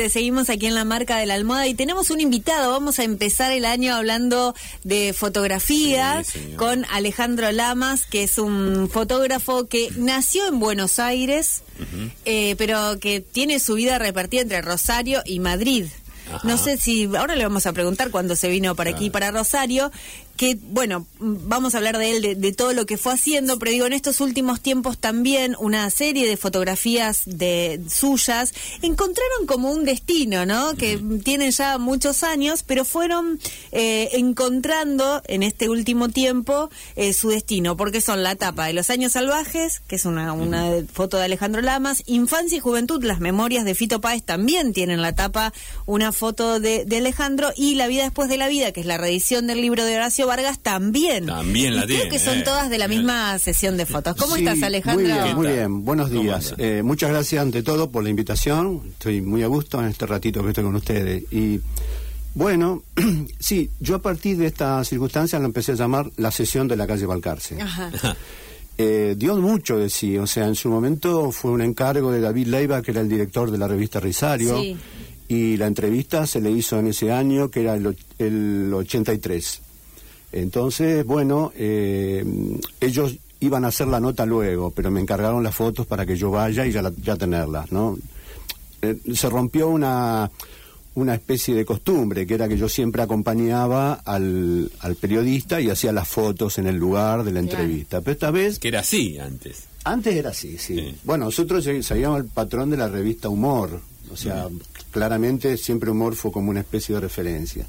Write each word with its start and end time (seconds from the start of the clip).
Te 0.00 0.08
seguimos 0.08 0.48
aquí 0.48 0.64
en 0.64 0.74
la 0.74 0.86
marca 0.86 1.18
de 1.18 1.26
la 1.26 1.34
almohada 1.34 1.66
y 1.66 1.74
tenemos 1.74 2.08
un 2.08 2.22
invitado. 2.22 2.70
Vamos 2.70 2.98
a 2.98 3.04
empezar 3.04 3.52
el 3.52 3.66
año 3.66 3.94
hablando 3.94 4.54
de 4.82 5.12
fotografía 5.12 6.24
con 6.56 6.86
Alejandro 6.90 7.52
Lamas, 7.52 8.06
que 8.06 8.22
es 8.22 8.38
un 8.38 8.88
fotógrafo 8.88 9.66
que 9.68 9.90
nació 9.98 10.48
en 10.48 10.58
Buenos 10.58 10.98
Aires, 10.98 11.64
eh, 12.24 12.54
pero 12.56 12.98
que 12.98 13.20
tiene 13.20 13.60
su 13.60 13.74
vida 13.74 13.98
repartida 13.98 14.40
entre 14.40 14.62
Rosario 14.62 15.20
y 15.26 15.38
Madrid. 15.38 15.84
No 16.44 16.56
sé 16.56 16.78
si 16.78 17.04
ahora 17.04 17.36
le 17.36 17.44
vamos 17.44 17.66
a 17.66 17.74
preguntar 17.74 18.10
cuándo 18.10 18.36
se 18.36 18.48
vino 18.48 18.74
para 18.74 18.90
aquí, 18.90 19.10
para 19.10 19.30
Rosario, 19.30 19.92
que, 20.40 20.56
bueno, 20.58 21.06
vamos 21.18 21.74
a 21.74 21.78
hablar 21.78 21.98
de 21.98 22.16
él, 22.16 22.40
de, 22.40 22.52
todo 22.54 22.72
lo 22.72 22.86
que 22.86 22.96
fue 22.96 23.12
haciendo, 23.12 23.58
pero 23.58 23.72
digo, 23.72 23.84
en 23.84 23.92
estos 23.92 24.22
últimos 24.22 24.62
tiempos 24.62 24.96
también 24.96 25.54
una 25.60 25.90
serie 25.90 26.26
de 26.26 26.38
fotografías 26.38 27.24
de 27.26 27.82
suyas 27.90 28.54
encontraron 28.80 29.44
como 29.46 29.70
un 29.70 29.84
destino, 29.84 30.46
¿no? 30.46 30.76
Que 30.76 30.96
tienen 31.22 31.50
ya 31.50 31.76
muchos 31.76 32.22
años, 32.22 32.62
pero 32.62 32.86
fueron 32.86 33.38
eh, 33.70 34.08
encontrando 34.12 35.20
en 35.26 35.42
este 35.42 35.68
último 35.68 36.08
tiempo 36.08 36.70
eh, 36.96 37.12
su 37.12 37.28
destino, 37.28 37.76
porque 37.76 38.00
son 38.00 38.22
la 38.22 38.32
etapa 38.32 38.64
de 38.64 38.72
Los 38.72 38.88
Años 38.88 39.12
Salvajes, 39.12 39.82
que 39.88 39.96
es 39.96 40.06
una, 40.06 40.32
una 40.32 40.70
foto 40.90 41.18
de 41.18 41.24
Alejandro 41.24 41.60
Lamas, 41.60 42.02
Infancia 42.06 42.56
y 42.56 42.60
Juventud, 42.60 43.04
las 43.04 43.20
memorias 43.20 43.66
de 43.66 43.74
Fito 43.74 44.00
Páez 44.00 44.22
también 44.22 44.72
tienen 44.72 45.02
la 45.02 45.14
tapa 45.14 45.52
una 45.84 46.12
foto 46.12 46.60
de, 46.60 46.86
de 46.86 46.96
Alejandro, 46.96 47.52
y 47.54 47.74
La 47.74 47.88
vida 47.88 48.04
después 48.04 48.30
de 48.30 48.38
la 48.38 48.48
vida, 48.48 48.72
que 48.72 48.80
es 48.80 48.86
la 48.86 48.96
reedición 48.96 49.46
del 49.46 49.60
libro 49.60 49.84
de 49.84 49.96
Horacio 49.96 50.29
Vargas 50.30 50.60
también. 50.60 51.26
También 51.26 51.74
la 51.74 51.86
tiene. 51.86 52.02
Creo 52.02 52.12
que 52.12 52.20
son 52.20 52.38
eh. 52.38 52.42
todas 52.44 52.70
de 52.70 52.78
la 52.78 52.86
misma 52.86 53.36
sesión 53.40 53.76
de 53.76 53.84
fotos. 53.84 54.14
¿Cómo 54.14 54.36
estás, 54.36 54.62
Alejandro? 54.62 55.04
Muy 55.04 55.12
bien, 55.12 55.36
muy 55.36 55.46
bien. 55.48 55.84
Buenos 55.84 56.08
días. 56.08 56.54
Eh, 56.56 56.82
muchas 56.84 57.10
gracias 57.10 57.42
ante 57.42 57.64
todo 57.64 57.90
por 57.90 58.04
la 58.04 58.10
invitación. 58.10 58.80
Estoy 58.90 59.22
muy 59.22 59.42
a 59.42 59.48
gusto 59.48 59.80
en 59.80 59.88
este 59.88 60.06
ratito 60.06 60.44
que 60.44 60.50
estoy 60.50 60.62
con 60.62 60.76
ustedes. 60.76 61.24
Y 61.32 61.60
bueno, 62.34 62.84
sí, 63.40 63.70
yo 63.80 63.96
a 63.96 63.98
partir 63.98 64.36
de 64.36 64.46
esta 64.46 64.84
circunstancia 64.84 65.40
lo 65.40 65.46
empecé 65.46 65.72
a 65.72 65.74
llamar 65.74 66.08
la 66.16 66.30
sesión 66.30 66.68
de 66.68 66.76
la 66.76 66.86
calle 66.86 67.06
Balcarce. 67.06 67.60
Ajá. 67.60 67.90
Eh, 68.78 69.16
dio 69.18 69.34
mucho 69.36 69.78
de 69.78 69.90
sí, 69.90 70.16
o 70.16 70.28
sea, 70.28 70.46
en 70.46 70.54
su 70.54 70.70
momento 70.70 71.32
fue 71.32 71.50
un 71.50 71.60
encargo 71.60 72.12
de 72.12 72.20
David 72.20 72.46
Leiva, 72.46 72.82
que 72.82 72.92
era 72.92 73.00
el 73.00 73.08
director 73.08 73.50
de 73.50 73.58
la 73.58 73.66
revista 73.66 73.98
Risario, 73.98 74.62
y 75.28 75.56
la 75.56 75.66
entrevista 75.66 76.24
se 76.24 76.40
le 76.40 76.52
hizo 76.52 76.78
en 76.78 76.86
ese 76.86 77.10
año, 77.10 77.50
que 77.50 77.62
era 77.62 77.74
el, 77.74 77.96
el 78.18 78.72
83. 78.72 79.62
Entonces, 80.32 81.04
bueno, 81.04 81.52
eh, 81.56 82.24
ellos 82.80 83.16
iban 83.40 83.64
a 83.64 83.68
hacer 83.68 83.88
la 83.88 84.00
nota 84.00 84.26
luego, 84.26 84.70
pero 84.70 84.90
me 84.90 85.00
encargaron 85.00 85.42
las 85.42 85.54
fotos 85.54 85.86
para 85.86 86.06
que 86.06 86.16
yo 86.16 86.30
vaya 86.30 86.66
y 86.66 86.72
ya, 86.72 86.92
ya 87.02 87.16
tenerlas, 87.16 87.72
¿no? 87.72 87.98
Eh, 88.82 88.96
se 89.14 89.28
rompió 89.28 89.68
una, 89.68 90.30
una 90.94 91.14
especie 91.14 91.54
de 91.54 91.64
costumbre, 91.64 92.26
que 92.26 92.34
era 92.34 92.48
que 92.48 92.56
yo 92.56 92.68
siempre 92.68 93.02
acompañaba 93.02 93.94
al, 94.04 94.70
al 94.80 94.94
periodista 94.96 95.60
y 95.60 95.70
hacía 95.70 95.92
las 95.92 96.06
fotos 96.08 96.58
en 96.58 96.66
el 96.66 96.76
lugar 96.76 97.24
de 97.24 97.32
la 97.32 97.40
entrevista. 97.40 98.00
Pero 98.00 98.12
esta 98.12 98.30
vez... 98.30 98.58
Que 98.58 98.68
era 98.68 98.80
así 98.80 99.18
antes. 99.18 99.64
Antes 99.84 100.14
era 100.14 100.30
así, 100.30 100.58
sí. 100.58 100.94
Bueno, 101.04 101.26
nosotros 101.26 101.64
seguíamos 101.64 102.20
el 102.20 102.26
patrón 102.26 102.70
de 102.70 102.76
la 102.76 102.88
revista 102.88 103.30
Humor, 103.30 103.80
o 104.12 104.16
sea, 104.16 104.48
claramente 104.90 105.56
siempre 105.56 105.90
Humor 105.90 106.16
fue 106.16 106.30
como 106.32 106.50
una 106.50 106.60
especie 106.60 106.94
de 106.94 107.00
referencia. 107.00 107.64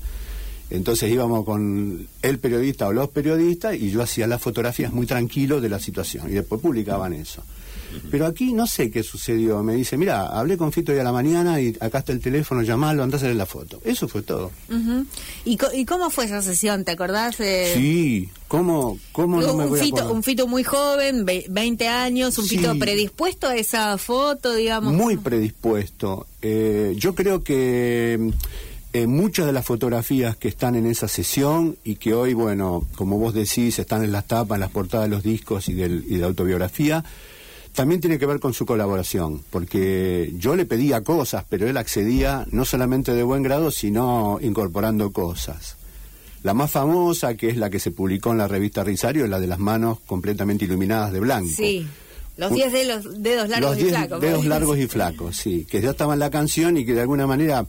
Entonces 0.72 1.12
íbamos 1.12 1.44
con 1.46 2.08
el 2.22 2.40
periodista 2.40 2.88
o 2.88 2.94
los 2.94 3.10
periodistas 3.10 3.76
y 3.76 3.92
yo 3.92 4.02
hacía 4.02 4.26
las 4.26 4.42
fotografías 4.42 4.94
muy 4.94 5.06
tranquilo 5.06 5.60
de 5.60 5.70
la 5.70 5.80
situación 5.80 6.30
y 6.30 6.34
después 6.34 6.62
publicaban 6.62 7.14
eso. 7.14 7.44
Pero 8.10 8.26
aquí 8.26 8.54
no 8.54 8.68
sé 8.68 8.90
qué 8.90 9.04
sucedió. 9.04 9.64
Me 9.64 9.76
dice, 9.76 9.98
mira, 9.98 10.28
hablé 10.28 10.58
con 10.58 10.72
Fito 10.72 10.92
hoy 10.92 11.00
a 11.00 11.04
la 11.04 11.12
mañana 11.12 11.60
y 11.60 11.76
acá 11.80 12.00
está 12.00 12.12
el 12.12 12.22
teléfono, 12.22 12.62
llamalo, 12.62 13.04
andá 13.04 13.16
a 13.16 13.20
hacer 13.20 13.36
la 13.36 13.46
foto. 13.46 13.82
Eso 13.84 14.08
fue 14.08 14.22
todo. 14.22 14.52
¿Y, 15.46 15.58
cómo 15.86 16.10
fue 16.10 16.26
esa 16.26 16.42
sesión? 16.42 16.86
¿Te 16.86 16.92
acordás? 16.92 17.36
Sí, 17.36 18.30
¿cómo, 18.48 18.98
cómo 19.12 19.42
no 19.42 19.56
me 19.56 19.66
un 19.66 19.70
voy 19.72 19.80
fito, 19.80 20.02
a 20.02 20.12
Un 20.12 20.24
Fito 20.24 20.48
muy 20.48 20.64
joven, 20.64 21.26
20 21.26 21.88
años, 21.88 22.38
un 22.38 22.46
Fito 22.46 22.78
predispuesto 22.78 23.48
a 23.48 23.56
esa 23.56 23.98
foto, 23.98 24.54
digamos. 24.54 24.94
Muy 24.94 25.18
predispuesto. 25.18 26.28
Eh, 26.42 26.96
yo 26.98 27.14
creo 27.14 27.44
que 27.44 28.32
eh, 28.94 29.08
muchas 29.08 29.46
de 29.46 29.54
las 29.54 29.66
fotografías 29.66 30.36
que 30.36 30.48
están 30.48 30.76
en 30.76 30.86
esa 30.86 31.08
sesión 31.08 31.78
y 31.84 31.96
que 31.96 32.14
hoy, 32.14 32.34
bueno, 32.34 32.86
como 32.96 33.18
vos 33.18 33.34
decís, 33.34 33.80
están 33.80 34.04
en 34.04 34.12
las 34.12 34.28
tapas, 34.28 34.58
en 34.58 34.62
las 34.62 34.72
portadas 34.72 35.10
de 35.10 35.16
los 35.16 35.24
discos 35.24 35.70
y, 35.70 35.74
del, 35.74 36.04
y 36.08 36.18
de 36.18 36.26
autobiografía, 36.26 37.04
también 37.74 38.02
tiene 38.02 38.20
que 38.20 38.26
ver 38.26 38.40
con 38.40 38.54
su 38.54 38.66
colaboración, 38.66 39.44
porque 39.50 40.34
yo 40.38 40.56
le 40.56 40.66
pedía 40.66 41.02
cosas, 41.02 41.46
pero 41.48 41.70
él 41.70 41.78
accedía 41.78 42.46
no 42.52 42.66
solamente 42.66 43.14
de 43.14 43.24
buen 43.24 43.44
grado, 43.44 43.72
sino 43.72 44.40
incorporando 44.42 45.12
cosas. 45.12 45.78
La 46.44 46.54
más 46.54 46.72
famosa, 46.72 47.36
que 47.36 47.50
es 47.50 47.58
la 47.58 47.70
que 47.70 47.80
se 47.80 47.92
publicó 47.92 48.32
en 48.32 48.40
la 48.40 48.48
revista 48.48 48.84
Risario, 48.84 49.24
es 49.24 49.30
la 49.30 49.40
de 49.40 49.48
las 49.48 49.60
manos 49.60 50.00
completamente 50.06 50.66
iluminadas 50.66 51.14
de 51.14 51.20
blanco. 51.20 51.52
Sí. 51.56 51.88
Los 52.38 52.52
10 52.54 52.72
dedos 52.72 53.50
largos 53.50 53.78
y 53.78 53.84
flacos. 53.84 54.10
Los 54.10 54.22
dedos 54.22 54.46
largos 54.46 54.78
y 54.78 54.88
flacos, 54.88 55.38
sí. 55.38 55.68
Que 55.70 55.82
ya 55.82 55.92
estaba 55.92 56.14
en 56.14 56.20
la 56.20 56.32
canción 56.32 56.78
y 56.78 56.86
que 56.86 56.94
de 56.94 57.02
alguna 57.02 57.28
manera 57.28 57.68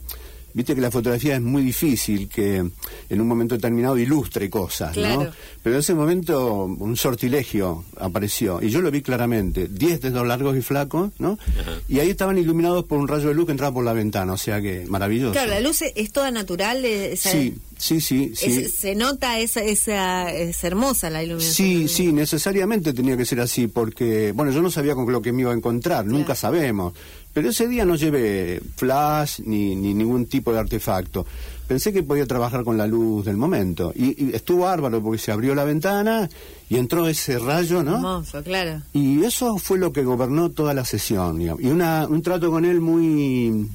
Viste 0.53 0.75
que 0.75 0.81
la 0.81 0.91
fotografía 0.91 1.35
es 1.35 1.41
muy 1.41 1.63
difícil 1.63 2.29
que 2.29 2.57
en 2.57 3.21
un 3.21 3.27
momento 3.27 3.55
determinado 3.55 3.97
ilustre 3.97 4.49
cosas, 4.49 4.95
¿no? 4.95 5.27
Pero 5.63 5.75
en 5.75 5.79
ese 5.79 5.93
momento 5.95 6.65
un 6.65 6.95
sortilegio 6.95 7.85
apareció 7.97 8.61
y 8.61 8.69
yo 8.69 8.81
lo 8.81 8.91
vi 8.91 9.01
claramente, 9.01 9.67
10 9.67 10.01
dedos 10.01 10.27
largos 10.27 10.55
y 10.57 10.61
flacos, 10.61 11.11
¿no? 11.17 11.39
Y 11.87 11.99
ahí 11.99 12.09
estaban 12.09 12.37
iluminados 12.37 12.85
por 12.85 12.99
un 12.99 13.07
rayo 13.07 13.29
de 13.29 13.33
luz 13.33 13.45
que 13.45 13.51
entraba 13.51 13.73
por 13.73 13.83
la 13.83 13.93
ventana, 13.93 14.33
o 14.33 14.37
sea 14.37 14.61
que 14.61 14.85
maravilloso. 14.87 15.33
Claro, 15.33 15.49
la 15.49 15.61
luz 15.61 15.81
es 15.81 16.11
toda 16.11 16.31
natural. 16.31 16.85
Esa, 16.85 17.31
sí, 17.31 17.55
sí, 17.77 18.01
sí. 18.01 18.33
sí. 18.35 18.67
se 18.67 18.95
nota 18.95 19.39
esa, 19.39 19.61
esa, 19.61 20.31
es 20.31 20.63
hermosa 20.63 21.09
la 21.09 21.23
iluminación. 21.23 21.55
Sí, 21.55 21.87
sí, 21.87 22.13
necesariamente 22.13 22.93
tenía 22.93 23.17
que 23.17 23.25
ser 23.25 23.39
así 23.39 23.67
porque, 23.67 24.31
bueno, 24.33 24.51
yo 24.51 24.61
no 24.61 24.69
sabía 24.69 24.95
con 24.95 25.11
lo 25.11 25.21
que 25.21 25.31
me 25.31 25.41
iba 25.41 25.51
a 25.51 25.55
encontrar, 25.55 26.05
nunca 26.05 26.35
sabemos. 26.35 26.93
Pero 27.33 27.49
ese 27.49 27.67
día 27.67 27.83
no 27.83 27.95
llevé 27.95 28.61
flash 28.75 29.39
ni, 29.45 29.75
ni 29.75 29.93
ningún 29.93 30.27
tipo 30.27 30.53
de 30.53 30.59
artefacto. 30.59 31.25
Pensé 31.67 31.91
que 31.91 32.03
podía 32.03 32.25
trabajar 32.25 32.63
con 32.63 32.77
la 32.77 32.85
luz 32.85 33.25
del 33.25 33.37
momento. 33.37 33.91
Y, 33.95 34.35
estuvo 34.35 34.63
bárbaro 34.65 35.01
porque 35.01 35.17
se 35.17 35.31
abrió 35.31 35.55
la 35.55 35.63
ventana 35.63 36.29
y 36.69 36.77
entró 36.77 37.07
ese 37.07 37.39
rayo, 37.39 37.83
¿no? 37.83 37.95
Hermoso, 37.95 38.43
claro. 38.43 38.81
Y 38.93 39.23
eso 39.23 39.57
fue 39.57 39.79
lo 39.79 39.91
que 39.91 40.03
gobernó 40.03 40.49
toda 40.51 40.73
la 40.73 40.85
sesión. 40.85 41.41
Y 41.41 41.49
una, 41.49 42.05
un 42.07 42.21
trato 42.21 42.51
con 42.51 42.65
él 42.65 42.81
muy, 42.81 43.67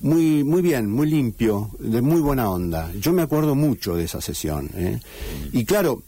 muy, 0.00 0.44
muy 0.44 0.62
bien, 0.62 0.90
muy 0.90 1.08
limpio, 1.08 1.70
de 1.78 2.02
muy 2.02 2.20
buena 2.20 2.50
onda. 2.50 2.90
Yo 3.00 3.12
me 3.12 3.22
acuerdo 3.22 3.54
mucho 3.54 3.96
de 3.96 4.04
esa 4.04 4.20
sesión. 4.20 4.70
¿eh? 4.74 5.00
Y 5.52 5.64
claro, 5.64 6.02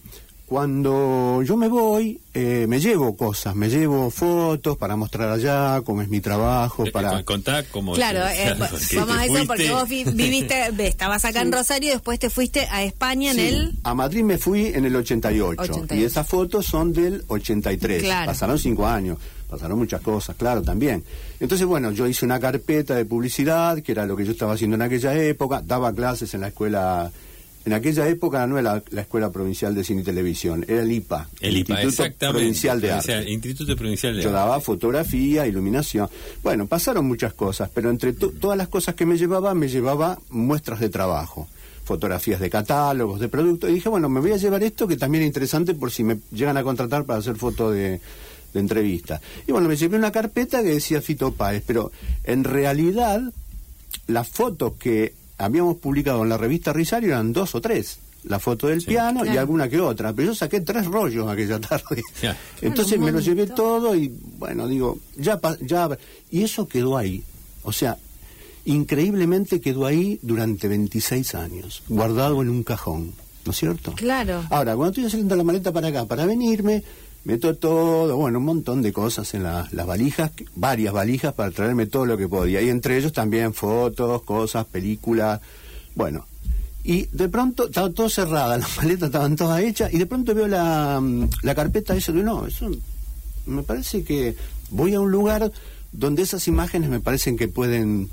cuando 0.50 1.44
yo 1.44 1.56
me 1.56 1.68
voy, 1.68 2.20
eh, 2.34 2.66
me 2.68 2.80
llevo 2.80 3.16
cosas, 3.16 3.54
me 3.54 3.68
llevo 3.68 4.10
fotos 4.10 4.76
para 4.76 4.96
mostrar 4.96 5.28
allá, 5.28 5.80
cómo 5.82 6.02
es 6.02 6.08
mi 6.08 6.20
trabajo, 6.20 6.84
eh, 6.84 6.90
para... 6.90 7.22
Contar 7.22 7.66
cómo... 7.66 7.92
Claro, 7.92 8.26
eh, 8.26 8.56
vamos 8.96 9.16
a 9.16 9.26
eso 9.26 9.46
porque 9.46 9.70
vos 9.70 9.88
viviste, 9.88 10.72
estabas 10.88 11.24
acá 11.24 11.42
en 11.42 11.52
Rosario 11.52 11.90
y 11.90 11.92
después 11.92 12.18
te 12.18 12.30
fuiste 12.30 12.66
a 12.68 12.82
España 12.82 13.30
en 13.30 13.38
el... 13.38 13.78
A 13.84 13.94
Madrid 13.94 14.24
me 14.24 14.38
fui 14.38 14.66
en 14.66 14.84
el 14.84 14.96
88, 14.96 15.86
y 15.92 16.02
esas 16.02 16.26
fotos 16.26 16.66
son 16.66 16.92
del 16.92 17.22
83, 17.28 18.02
pasaron 18.26 18.58
cinco 18.58 18.88
años, 18.88 19.18
pasaron 19.48 19.78
muchas 19.78 20.00
cosas, 20.00 20.34
claro, 20.34 20.62
también. 20.62 21.04
Entonces, 21.38 21.64
bueno, 21.64 21.92
yo 21.92 22.08
hice 22.08 22.24
una 22.24 22.40
carpeta 22.40 22.96
de 22.96 23.04
publicidad, 23.04 23.80
que 23.82 23.92
era 23.92 24.04
lo 24.04 24.16
que 24.16 24.24
yo 24.24 24.32
estaba 24.32 24.54
haciendo 24.54 24.74
en 24.74 24.82
aquella 24.82 25.14
época, 25.14 25.62
daba 25.64 25.92
clases 25.92 26.34
en 26.34 26.40
la 26.40 26.48
escuela 26.48 27.12
en 27.64 27.72
aquella 27.74 28.08
época 28.08 28.46
no 28.46 28.58
era 28.58 28.82
la, 28.90 29.00
Escuela 29.02 29.30
Provincial 29.30 29.74
de 29.74 29.84
Cine 29.84 30.00
y 30.00 30.04
Televisión, 30.04 30.64
era 30.66 30.82
el 30.82 30.90
IPA, 30.90 31.28
el 31.40 31.58
Instituto 31.58 32.04
Provincial 32.30 32.80
de 32.80 32.92
Arte. 32.92 33.30
Instituto 33.30 33.76
Provincial 33.76 34.16
de 34.16 34.22
Yo 34.22 34.30
daba 34.30 34.60
fotografía, 34.60 35.46
iluminación. 35.46 36.08
Bueno, 36.42 36.66
pasaron 36.66 37.06
muchas 37.06 37.34
cosas, 37.34 37.70
pero 37.72 37.90
entre 37.90 38.14
todas 38.14 38.56
las 38.56 38.68
cosas 38.68 38.94
que 38.94 39.04
me 39.04 39.18
llevaba, 39.18 39.54
me 39.54 39.68
llevaba 39.68 40.18
muestras 40.30 40.80
de 40.80 40.88
trabajo, 40.88 41.48
fotografías 41.84 42.40
de 42.40 42.48
catálogos, 42.48 43.20
de 43.20 43.28
productos, 43.28 43.68
y 43.68 43.74
dije, 43.74 43.90
bueno, 43.90 44.08
me 44.08 44.20
voy 44.20 44.32
a 44.32 44.36
llevar 44.38 44.62
esto 44.62 44.88
que 44.88 44.96
también 44.96 45.22
es 45.24 45.26
interesante 45.26 45.74
por 45.74 45.90
si 45.90 46.02
me 46.02 46.18
llegan 46.32 46.56
a 46.56 46.62
contratar 46.62 47.04
para 47.04 47.18
hacer 47.18 47.36
fotos 47.36 47.74
de, 47.74 48.00
de 48.54 48.60
entrevista. 48.60 49.20
Y 49.46 49.52
bueno, 49.52 49.68
me 49.68 49.76
llevé 49.76 49.98
una 49.98 50.12
carpeta 50.12 50.62
que 50.62 50.70
decía 50.70 51.02
Fito 51.02 51.32
Páez, 51.32 51.62
pero 51.66 51.92
en 52.24 52.44
realidad 52.44 53.20
las 54.06 54.28
fotos 54.28 54.72
que 54.78 55.19
habíamos 55.40 55.76
publicado 55.76 56.22
en 56.22 56.28
la 56.28 56.36
revista 56.36 56.72
Risario 56.72 57.10
eran 57.10 57.32
dos 57.32 57.54
o 57.54 57.60
tres. 57.60 57.98
La 58.24 58.38
foto 58.38 58.66
del 58.66 58.82
piano 58.82 59.24
y 59.24 59.38
alguna 59.38 59.66
que 59.66 59.80
otra. 59.80 60.12
Pero 60.12 60.28
yo 60.28 60.34
saqué 60.34 60.60
tres 60.60 60.84
rollos 60.84 61.26
aquella 61.26 61.58
tarde. 61.58 62.02
Entonces 62.60 62.98
me 62.98 63.10
lo 63.10 63.20
llevé 63.20 63.46
todo 63.46 63.96
y, 63.96 64.14
bueno, 64.38 64.68
digo, 64.68 64.98
ya, 65.16 65.40
ya. 65.62 65.88
Y 66.30 66.42
eso 66.42 66.68
quedó 66.68 66.98
ahí. 66.98 67.24
O 67.62 67.72
sea, 67.72 67.96
increíblemente 68.66 69.62
quedó 69.62 69.86
ahí 69.86 70.18
durante 70.20 70.68
26 70.68 71.34
años, 71.34 71.82
guardado 71.88 72.42
en 72.42 72.50
un 72.50 72.62
cajón. 72.62 73.14
¿No 73.46 73.52
es 73.52 73.56
cierto? 73.56 73.92
Claro. 73.92 74.44
Ahora, 74.50 74.76
cuando 74.76 74.90
estoy 74.90 75.06
haciendo 75.06 75.34
la 75.34 75.42
maleta 75.42 75.72
para 75.72 75.88
acá, 75.88 76.04
para 76.04 76.26
venirme, 76.26 76.82
meto 77.24 77.54
todo, 77.54 78.16
bueno, 78.16 78.38
un 78.38 78.44
montón 78.44 78.82
de 78.82 78.92
cosas 78.92 79.34
en 79.34 79.42
las 79.42 79.86
valijas, 79.86 80.32
varias 80.54 80.92
valijas 80.92 81.34
para 81.34 81.50
traerme 81.50 81.86
todo 81.86 82.06
lo 82.06 82.16
que 82.16 82.28
podía. 82.28 82.62
Y 82.62 82.68
entre 82.68 82.96
ellos 82.96 83.12
también 83.12 83.54
fotos, 83.54 84.22
cosas, 84.22 84.66
películas, 84.66 85.40
bueno. 85.94 86.26
Y 86.82 87.06
de 87.12 87.28
pronto 87.28 87.66
estaba 87.66 87.90
todo 87.90 88.08
cerrada, 88.08 88.56
las 88.58 88.76
maletas 88.76 89.08
estaban 89.08 89.36
todas 89.36 89.60
hechas, 89.62 89.92
y 89.92 89.98
de 89.98 90.06
pronto 90.06 90.34
veo 90.34 90.48
la, 90.48 90.98
mm, 91.00 91.28
la 91.42 91.54
carpeta 91.54 91.94
eso 91.94 92.12
de 92.12 92.22
no, 92.22 92.46
eso 92.46 92.70
me 93.46 93.62
parece 93.62 94.04
que 94.04 94.36
voy 94.70 94.94
a 94.94 95.00
un 95.00 95.10
lugar 95.10 95.52
donde 95.92 96.22
esas 96.22 96.46
imágenes 96.48 96.88
me 96.88 97.00
parecen 97.00 97.36
que 97.36 97.48
pueden 97.48 98.08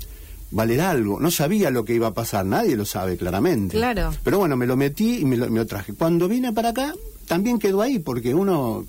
valer 0.50 0.80
algo. 0.80 1.20
No 1.20 1.30
sabía 1.30 1.70
lo 1.70 1.84
que 1.84 1.94
iba 1.94 2.08
a 2.08 2.14
pasar, 2.14 2.44
nadie 2.46 2.76
lo 2.76 2.84
sabe 2.84 3.16
claramente. 3.16 3.76
Claro. 3.76 4.12
Pero 4.24 4.38
bueno, 4.38 4.56
me 4.56 4.66
lo 4.66 4.76
metí 4.76 5.18
y 5.18 5.24
me 5.24 5.36
lo, 5.36 5.66
traje. 5.66 5.94
Cuando 5.94 6.28
vine 6.28 6.52
para 6.52 6.70
acá, 6.70 6.94
también 7.26 7.58
quedó 7.58 7.82
ahí, 7.82 7.98
porque 7.98 8.34
uno 8.34 8.84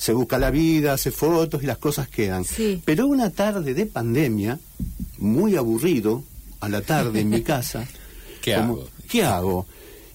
se 0.00 0.14
busca 0.14 0.38
la 0.38 0.50
vida, 0.50 0.94
hace 0.94 1.10
fotos 1.10 1.62
y 1.62 1.66
las 1.66 1.76
cosas 1.76 2.08
quedan. 2.08 2.42
Pero 2.86 3.06
una 3.06 3.28
tarde 3.28 3.74
de 3.74 3.84
pandemia, 3.84 4.58
muy 5.18 5.56
aburrido, 5.56 6.24
a 6.60 6.70
la 6.70 6.80
tarde 6.80 7.20
en 7.20 7.28
mi 7.28 7.42
casa. 7.42 7.86
¿Qué 8.40 8.54
hago? 8.54 8.88
¿Qué 9.10 9.22
hago? 9.22 9.66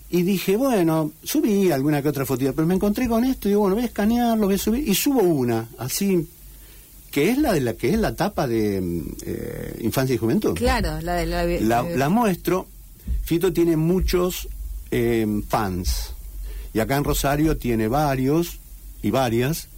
Y 0.09 0.23
dije, 0.23 0.57
bueno, 0.57 1.11
subí 1.23 1.69
alguna 1.69 2.01
que 2.01 2.09
otra 2.09 2.25
fotilla, 2.25 2.51
pero 2.51 2.65
me 2.65 2.73
encontré 2.73 3.07
con 3.07 3.25
esto 3.25 3.47
y 3.47 3.51
digo, 3.51 3.61
bueno, 3.61 3.75
voy 3.75 3.83
a 3.83 3.87
escanearlo, 3.87 4.47
voy 4.47 4.55
a 4.55 4.57
subir, 4.57 4.89
y 4.89 4.95
subo 4.95 5.21
una, 5.21 5.69
así 5.77 6.27
que 7.11 7.29
es 7.29 7.37
la 7.37 7.53
de 7.53 7.61
la 7.61 7.73
que 7.75 7.93
es 7.93 7.99
la 7.99 8.15
tapa 8.15 8.47
de 8.47 8.81
mm, 8.81 9.01
eh, 9.23 9.79
infancia 9.81 10.15
y 10.15 10.17
juventud. 10.17 10.55
Claro, 10.55 10.99
la 10.99 11.13
de 11.13 11.27
la, 11.61 11.83
la, 11.83 12.09
muestro. 12.09 12.65
Fito 13.23 13.53
tiene 13.53 13.77
muchos 13.77 14.47
eh, 14.89 15.27
fans 15.47 16.15
y 16.73 16.79
acá 16.79 16.97
en 16.97 17.03
Rosario 17.03 17.55
tiene 17.57 17.87
varios 17.87 18.57
y 19.03 19.11
varias 19.11 19.69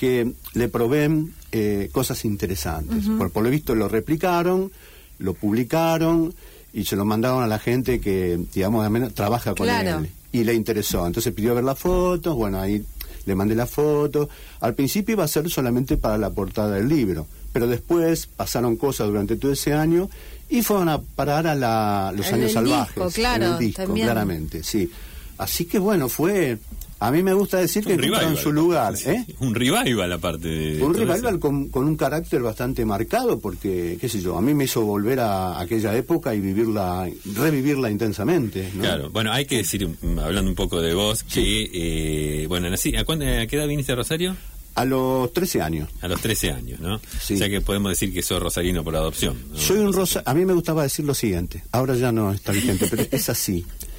que 0.00 0.32
le 0.54 0.68
proveen 0.70 1.34
eh, 1.52 1.90
cosas 1.92 2.24
interesantes. 2.24 3.04
por, 3.18 3.30
por 3.30 3.42
lo 3.44 3.50
visto 3.50 3.74
lo 3.74 3.86
replicaron, 3.86 4.72
lo 5.18 5.34
publicaron 5.34 6.32
y 6.72 6.86
se 6.86 6.96
lo 6.96 7.04
mandaron 7.04 7.42
a 7.42 7.46
la 7.46 7.58
gente 7.58 8.00
que, 8.00 8.40
digamos, 8.54 8.88
menos, 8.90 9.12
trabaja 9.12 9.54
con 9.54 9.68
él 9.68 10.08
y 10.32 10.44
le 10.44 10.54
interesó. 10.54 11.06
Entonces 11.06 11.34
pidió 11.34 11.54
ver 11.54 11.64
las 11.64 11.78
fotos, 11.78 12.34
bueno, 12.34 12.58
ahí 12.62 12.82
le 13.26 13.34
mandé 13.34 13.54
la 13.54 13.66
foto. 13.66 14.30
Al 14.60 14.72
principio 14.74 15.12
iba 15.12 15.24
a 15.24 15.28
ser 15.28 15.50
solamente 15.50 15.98
para 15.98 16.16
la 16.16 16.30
portada 16.30 16.76
del 16.76 16.88
libro, 16.88 17.26
pero 17.52 17.66
después 17.66 18.26
pasaron 18.26 18.76
cosas 18.76 19.08
durante 19.08 19.36
todo 19.36 19.52
ese 19.52 19.74
año 19.74 20.08
y 20.48 20.62
fueron 20.62 20.88
a 20.88 20.98
parar 20.98 21.46
a 21.46 21.54
la, 21.54 22.10
los 22.16 22.32
años 22.32 22.52
salvajes. 22.52 23.12
claro, 23.12 23.52
el 23.52 23.58
disco, 23.58 23.92
claramente, 23.92 24.62
sí. 24.62 24.90
Así 25.36 25.66
que 25.66 25.78
bueno, 25.78 26.08
fue 26.08 26.58
a 27.02 27.10
mí 27.10 27.22
me 27.22 27.32
gusta 27.32 27.58
decir 27.58 27.82
que 27.82 27.94
en 27.94 28.36
su 28.36 28.52
lugar. 28.52 28.94
¿eh? 29.06 29.24
Un 29.40 29.54
revival 29.54 30.12
aparte 30.12 30.48
de... 30.48 30.82
Un 30.82 30.92
revival 30.92 31.38
con, 31.38 31.70
un 31.72 31.96
carácter 31.96 32.42
bastante 32.42 32.84
marcado 32.84 33.38
porque, 33.40 33.96
qué 33.98 34.06
sé 34.06 34.20
yo, 34.20 34.36
a 34.36 34.42
mí 34.42 34.52
me 34.52 34.64
hizo 34.64 34.82
volver 34.82 35.20
a 35.20 35.58
aquella 35.58 35.96
época 35.96 36.34
y 36.34 36.40
vivirla, 36.40 37.08
revivirla 37.34 37.90
intensamente. 37.90 38.70
Claro, 38.78 39.08
bueno, 39.08 39.32
hay 39.32 39.46
que 39.46 39.56
decir, 39.56 39.88
mm, 39.88 40.18
hablando 40.18 40.50
un 40.50 40.54
poco 40.54 40.82
de 40.82 40.92
vos, 40.92 41.22
que, 41.22 41.70
eh, 41.72 42.46
bueno, 42.48 42.68
nací, 42.68 42.94
¿a, 42.94 43.00
¿a 43.00 43.46
qué 43.46 43.56
edad 43.56 43.66
viniste 43.66 43.92
a 43.92 43.96
Rosario? 43.96 44.36
A 44.74 44.84
los 44.84 45.32
13 45.32 45.62
años. 45.62 45.88
A 46.02 46.08
los 46.08 46.20
13 46.20 46.52
años, 46.52 46.80
¿no? 46.80 46.96
O 46.96 47.00
sea 47.18 47.48
que 47.48 47.62
podemos 47.62 47.92
decir 47.92 48.12
que 48.12 48.22
sos 48.22 48.42
rosarino 48.42 48.84
por 48.84 48.94
adopción. 48.94 49.36
Soy 49.54 49.78
un 49.78 49.92
rosa... 49.92 50.22
A 50.26 50.34
mí 50.34 50.44
me 50.44 50.52
gustaba 50.52 50.82
decir 50.82 51.06
lo 51.06 51.14
siguiente, 51.14 51.64
ahora 51.72 51.94
ya 51.96 52.12
no 52.12 52.30
está 52.32 52.52
vigente, 52.52 52.86
pero 52.90 53.06
es 53.10 53.28
así. 53.30 53.64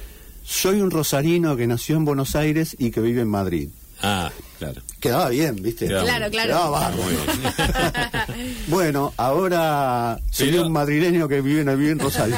Soy 0.44 0.80
un 0.80 0.90
rosarino 0.90 1.56
que 1.56 1.66
nació 1.66 1.96
en 1.96 2.04
Buenos 2.04 2.36
Aires 2.36 2.76
y 2.78 2.90
que 2.90 3.00
vive 3.00 3.22
en 3.22 3.28
Madrid. 3.28 3.68
Ah, 4.04 4.32
claro. 4.58 4.82
Quedaba 4.98 5.28
bien, 5.28 5.62
¿viste? 5.62 5.86
claro, 5.86 6.28
claro. 6.30 6.48
Quedaba 6.48 6.90
bien. 6.90 8.54
bueno, 8.66 9.14
ahora 9.16 10.18
soy 10.30 10.54
un 10.54 10.72
madrileño 10.72 11.28
que 11.28 11.40
vive 11.40 11.60
en, 11.60 11.98
Rosario. 11.98 12.36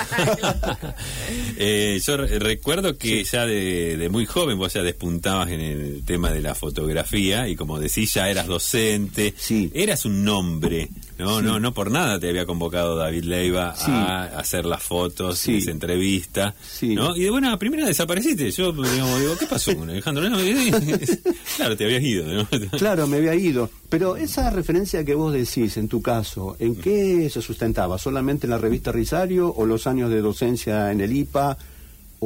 eh, 1.57 1.99
yo 2.05 2.17
recuerdo 2.19 2.99
que 2.99 3.25
ya 3.25 3.47
de, 3.47 4.09
muy 4.11 4.27
joven 4.27 4.59
vos 4.59 4.75
ya 4.75 4.83
despuntabas 4.83 5.51
en 5.51 5.61
el 5.61 6.05
tema 6.05 6.31
de 6.31 6.43
la 6.43 6.55
fotografía 6.55 7.49
y 7.49 7.57
como 7.57 7.81
decís 7.81 8.13
ya 8.13 8.29
eras 8.29 8.47
docente. 8.47 9.35
Sí. 9.37 9.71
Eras 9.75 10.05
un 10.05 10.23
nombre. 10.23 10.91
No, 11.19 11.41
no, 11.41 11.61
no 11.61 11.73
por 11.73 11.91
nada 11.91 12.19
te 12.19 12.29
había 12.29 12.45
convocado 12.45 12.97
David 12.97 13.25
Leiva 13.25 13.75
a 13.77 14.25
hacer 14.39 14.65
las 14.65 14.83
fotos, 14.83 15.47
y 15.49 15.59
esa 15.59 15.71
entrevista, 15.71 16.55
¿no? 16.83 17.17
Y 17.17 17.23
de 17.23 17.31
buena 17.31 17.57
primera 17.59 17.87
desapareciste. 17.87 18.51
Yo, 18.51 18.73
digamos, 18.73 19.21
digo, 19.21 19.37
¿qué 19.39 19.47
pasó 19.47 19.77
con 19.77 19.91
Alejandro? 19.91 20.25
claro, 21.57 21.77
te 21.77 21.85
habías 21.85 22.03
ido, 22.03 22.27
¿no? 22.27 22.49
claro, 22.79 23.07
me 23.07 23.19
había 23.19 23.35
ido. 23.35 23.71
Pero 23.89 24.17
esa 24.17 24.51
referencia 24.51 25.05
que 25.05 25.15
vos 25.15 25.33
decís, 25.33 25.77
en 25.77 25.89
tu 25.89 26.03
caso, 26.03 26.57
¿en 26.59 26.77
qué 26.77 27.31
se 27.31 27.41
sustentaba? 27.41 27.99
¿Solamente 27.99 28.47
en 28.47 28.51
la 28.51 28.59
revista 28.59 28.91
Risario 28.91 29.53
o 29.55 29.67
los 29.67 29.87
años 29.87 30.11
de 30.11 30.21
docencia 30.21 30.91
en 30.91 31.01
el 31.01 31.13
IPA? 31.13 31.57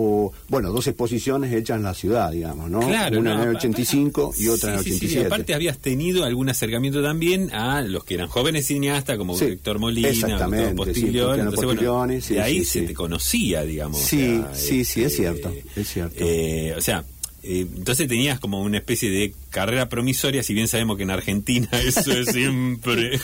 O, 0.01 0.33
bueno, 0.49 0.71
dos 0.71 0.87
exposiciones 0.87 1.53
hechas 1.53 1.77
en 1.77 1.83
la 1.83 1.95
ciudad, 1.95 2.31
digamos, 2.31 2.71
¿no? 2.71 2.81
Claro, 2.81 3.19
Una 3.19 3.35
en 3.35 3.49
el 3.49 3.57
85 3.57 4.35
y 4.39 4.49
otra 4.49 4.71
en 4.71 4.75
el 4.75 4.81
87. 4.81 5.21
Sí, 5.21 5.27
aparte 5.27 5.55
habías 5.55 5.79
tenido 5.79 6.25
algún 6.25 6.49
acercamiento 6.49 7.03
también 7.03 7.53
a 7.53 7.83
los 7.83 8.05
que 8.05 8.15
eran 8.15 8.29
jóvenes 8.29 8.67
cineastas, 8.67 9.19
como 9.19 9.39
Héctor 9.39 9.81
Molina, 9.81 10.09
Exactamente, 10.09 10.75
Postillón. 10.75 11.41
Entonces, 11.41 12.29
de 12.29 12.41
ahí 12.41 12.65
se 12.65 12.83
te 12.83 12.95
conocía, 12.95 13.63
digamos. 13.63 13.99
Sí, 13.99 14.41
sí, 14.53 14.85
sí, 14.85 15.03
es 15.03 15.13
este, 15.13 15.23
cierto, 15.23 15.53
es 15.75 15.89
cierto. 15.89 16.15
Eh, 16.19 16.75
o 16.77 16.81
sea, 16.81 17.05
entonces 17.43 18.09
tenías 18.09 18.41
como 18.41 18.63
una 18.63 18.79
especie 18.79 19.11
de 19.11 19.33
carrera 19.51 19.89
promisoria, 19.89 20.43
si 20.43 20.55
bien 20.55 20.69
sabemos 20.69 20.97
que 20.97 21.05
en 21.05 21.11
Argentina 21.11 21.69
eso 21.85 22.13
es 22.13 22.29
siempre 22.33 23.19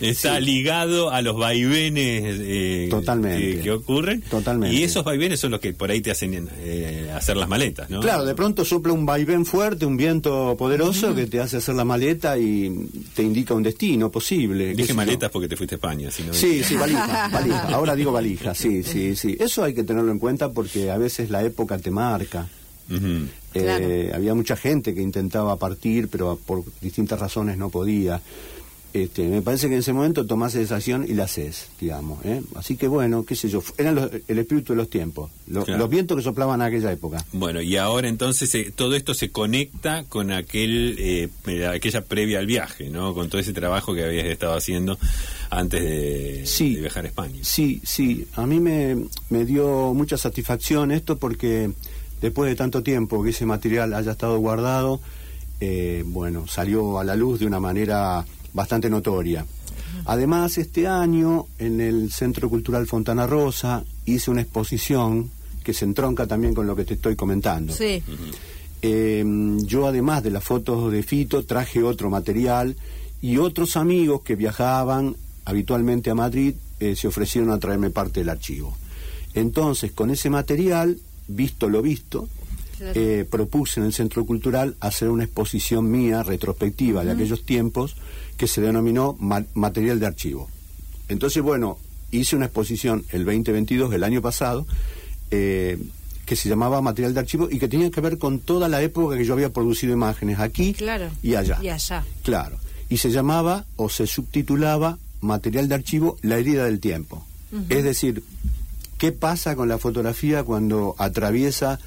está 0.00 0.40
ligado 0.40 1.10
a 1.10 1.22
los 1.22 1.36
vaivenes 1.36 2.38
eh, 2.40 2.88
Que, 3.62 3.70
ocurren. 3.70 4.22
Totalmente. 4.22 4.74
Y 4.74 4.82
esos 4.82 5.04
vaivenes 5.04 5.40
son 5.40 5.52
los 5.52 5.60
que 5.60 5.72
por 5.72 5.90
ahí 5.90 6.00
te 6.00 6.10
hacen 6.10 6.48
eh, 6.58 7.10
hacer 7.14 7.36
las 7.36 7.48
maletas, 7.48 7.88
¿no? 7.90 8.00
Claro, 8.00 8.24
de 8.24 8.34
pronto 8.34 8.64
sopla 8.64 8.92
un 8.92 9.06
vaivén 9.06 9.46
fuerte, 9.46 9.86
un 9.86 9.96
viento 9.96 10.56
poderoso 10.58 11.14
que 11.14 11.26
te 11.26 11.40
hace 11.40 11.58
hacer 11.58 11.74
la 11.74 11.84
maleta 11.84 12.38
y 12.38 12.88
te 13.14 13.22
indica 13.22 13.54
un 13.54 13.62
destino 13.62 14.10
posible. 14.10 14.74
Dije 14.74 14.94
maletas 14.94 15.30
porque 15.30 15.48
te 15.48 15.56
fuiste 15.56 15.74
a 15.74 15.76
España. 15.76 16.10
Si 16.10 16.24
sí, 16.32 16.62
sí, 16.64 16.76
valija, 16.76 17.28
valija. 17.32 17.68
Ahora 17.68 17.94
digo 17.94 18.12
valija, 18.12 18.54
sí, 18.54 18.82
sí, 18.82 19.16
sí. 19.16 19.36
Eso 19.38 19.64
hay 19.64 19.74
que 19.74 19.84
tenerlo 19.84 20.12
en 20.12 20.18
cuenta 20.18 20.50
porque 20.50 20.90
a 20.90 20.98
veces 20.98 21.30
la 21.30 21.42
época 21.42 21.78
te 21.78 21.90
marca. 21.90 22.48
Eh, 23.54 24.12
había 24.14 24.34
mucha 24.34 24.56
gente 24.56 24.94
que 24.94 25.02
intentaba 25.02 25.56
partir, 25.56 26.08
pero 26.08 26.38
por 26.44 26.64
distintas 26.80 27.18
razones 27.18 27.56
no 27.56 27.70
podía. 27.70 28.20
Este, 28.92 29.28
me 29.28 29.40
parece 29.40 29.68
que 29.68 29.74
en 29.74 29.80
ese 29.80 29.92
momento 29.92 30.26
tomás 30.26 30.56
esa 30.56 30.74
acción 30.74 31.06
y 31.08 31.14
la 31.14 31.24
haces, 31.24 31.68
digamos. 31.80 32.24
¿eh? 32.24 32.42
Así 32.56 32.76
que 32.76 32.88
bueno, 32.88 33.24
qué 33.24 33.36
sé 33.36 33.48
yo, 33.48 33.62
eran 33.78 34.10
el 34.26 34.38
espíritu 34.38 34.72
de 34.72 34.78
los 34.78 34.90
tiempos, 34.90 35.30
los 35.46 35.88
vientos 35.88 36.16
que 36.16 36.24
soplaban 36.24 36.60
en 36.60 36.66
aquella 36.66 36.90
época. 36.90 37.24
Bueno, 37.32 37.62
y 37.62 37.76
ahora 37.76 38.08
entonces 38.08 38.52
eh, 38.56 38.72
todo 38.74 38.96
esto 38.96 39.14
se 39.14 39.30
conecta 39.30 40.02
con 40.08 40.32
aquel 40.32 41.30
aquella 41.72 42.00
previa 42.00 42.40
al 42.40 42.46
viaje, 42.46 42.90
¿no? 42.90 43.14
Con 43.14 43.28
todo 43.28 43.40
ese 43.40 43.52
trabajo 43.52 43.94
que 43.94 44.04
habías 44.04 44.26
estado 44.26 44.54
haciendo 44.56 44.98
antes 45.50 45.82
de, 45.82 46.64
de 46.74 46.80
viajar 46.80 47.04
a 47.04 47.08
España. 47.08 47.38
Sí, 47.42 47.80
sí, 47.84 48.26
a 48.34 48.44
mí 48.44 48.58
me, 48.58 48.96
me 49.28 49.44
dio 49.44 49.94
mucha 49.94 50.16
satisfacción 50.16 50.90
esto 50.90 51.16
porque 51.16 51.70
después 52.20 52.50
de 52.50 52.56
tanto 52.56 52.82
tiempo 52.82 53.22
que 53.22 53.30
ese 53.30 53.46
material 53.46 53.94
haya 53.94 54.12
estado 54.12 54.38
guardado, 54.38 55.00
eh, 55.60 56.04
bueno, 56.06 56.46
salió 56.46 56.98
a 56.98 57.04
la 57.04 57.16
luz 57.16 57.40
de 57.40 57.46
una 57.46 57.60
manera 57.60 58.24
bastante 58.52 58.88
notoria. 58.90 59.44
Además, 60.06 60.56
este 60.58 60.86
año 60.86 61.46
en 61.58 61.80
el 61.80 62.10
Centro 62.12 62.48
Cultural 62.48 62.86
Fontana 62.86 63.26
Rosa 63.26 63.84
hice 64.06 64.30
una 64.30 64.40
exposición 64.40 65.30
que 65.62 65.74
se 65.74 65.84
entronca 65.84 66.26
también 66.26 66.54
con 66.54 66.66
lo 66.66 66.74
que 66.74 66.84
te 66.84 66.94
estoy 66.94 67.16
comentando. 67.16 67.74
Sí. 67.74 68.02
Eh, 68.82 69.24
yo, 69.64 69.86
además 69.86 70.22
de 70.22 70.30
las 70.30 70.42
fotos 70.42 70.90
de 70.90 71.02
Fito, 71.02 71.44
traje 71.44 71.82
otro 71.82 72.08
material 72.08 72.76
y 73.20 73.36
otros 73.36 73.76
amigos 73.76 74.22
que 74.22 74.36
viajaban 74.36 75.16
habitualmente 75.44 76.10
a 76.10 76.14
Madrid 76.14 76.54
eh, 76.78 76.96
se 76.96 77.08
ofrecieron 77.08 77.50
a 77.50 77.58
traerme 77.58 77.90
parte 77.90 78.20
del 78.20 78.30
archivo. 78.30 78.76
Entonces, 79.34 79.92
con 79.92 80.10
ese 80.10 80.30
material 80.30 80.98
visto 81.34 81.68
lo 81.68 81.82
visto, 81.82 82.28
eh, 82.80 83.26
propuse 83.30 83.80
en 83.80 83.86
el 83.86 83.92
Centro 83.92 84.24
Cultural 84.24 84.76
hacer 84.80 85.10
una 85.10 85.24
exposición 85.24 85.90
mía 85.90 86.22
retrospectiva 86.22 87.04
de 87.04 87.12
aquellos 87.12 87.44
tiempos 87.44 87.96
que 88.36 88.46
se 88.46 88.60
denominó 88.60 89.16
material 89.54 90.00
de 90.00 90.06
archivo. 90.06 90.48
Entonces, 91.08 91.42
bueno, 91.42 91.78
hice 92.10 92.36
una 92.36 92.46
exposición 92.46 93.04
el 93.10 93.24
2022, 93.24 93.92
el 93.92 94.04
año 94.04 94.22
pasado, 94.22 94.66
eh, 95.30 95.78
que 96.24 96.36
se 96.36 96.48
llamaba 96.48 96.80
material 96.80 97.12
de 97.12 97.20
archivo 97.20 97.48
y 97.50 97.58
que 97.58 97.68
tenía 97.68 97.90
que 97.90 98.00
ver 98.00 98.16
con 98.16 98.38
toda 98.38 98.68
la 98.68 98.80
época 98.82 99.16
que 99.16 99.24
yo 99.24 99.34
había 99.34 99.52
producido 99.52 99.92
imágenes 99.92 100.38
aquí 100.38 100.74
y 101.22 101.34
allá. 101.34 101.58
Y 101.60 101.68
allá. 101.68 102.04
Claro. 102.22 102.58
Y 102.88 102.98
se 102.98 103.10
llamaba 103.10 103.66
o 103.76 103.88
se 103.88 104.06
subtitulaba 104.06 104.98
material 105.20 105.68
de 105.68 105.74
archivo 105.74 106.16
La 106.22 106.38
herida 106.38 106.64
del 106.64 106.80
tiempo. 106.80 107.26
Es 107.68 107.82
decir, 107.82 108.22
¿Qué 109.00 109.12
pasa 109.12 109.56
con 109.56 109.66
la 109.70 109.78
fotografía 109.78 110.44
cuando 110.44 110.94
atraviesa 110.98 111.80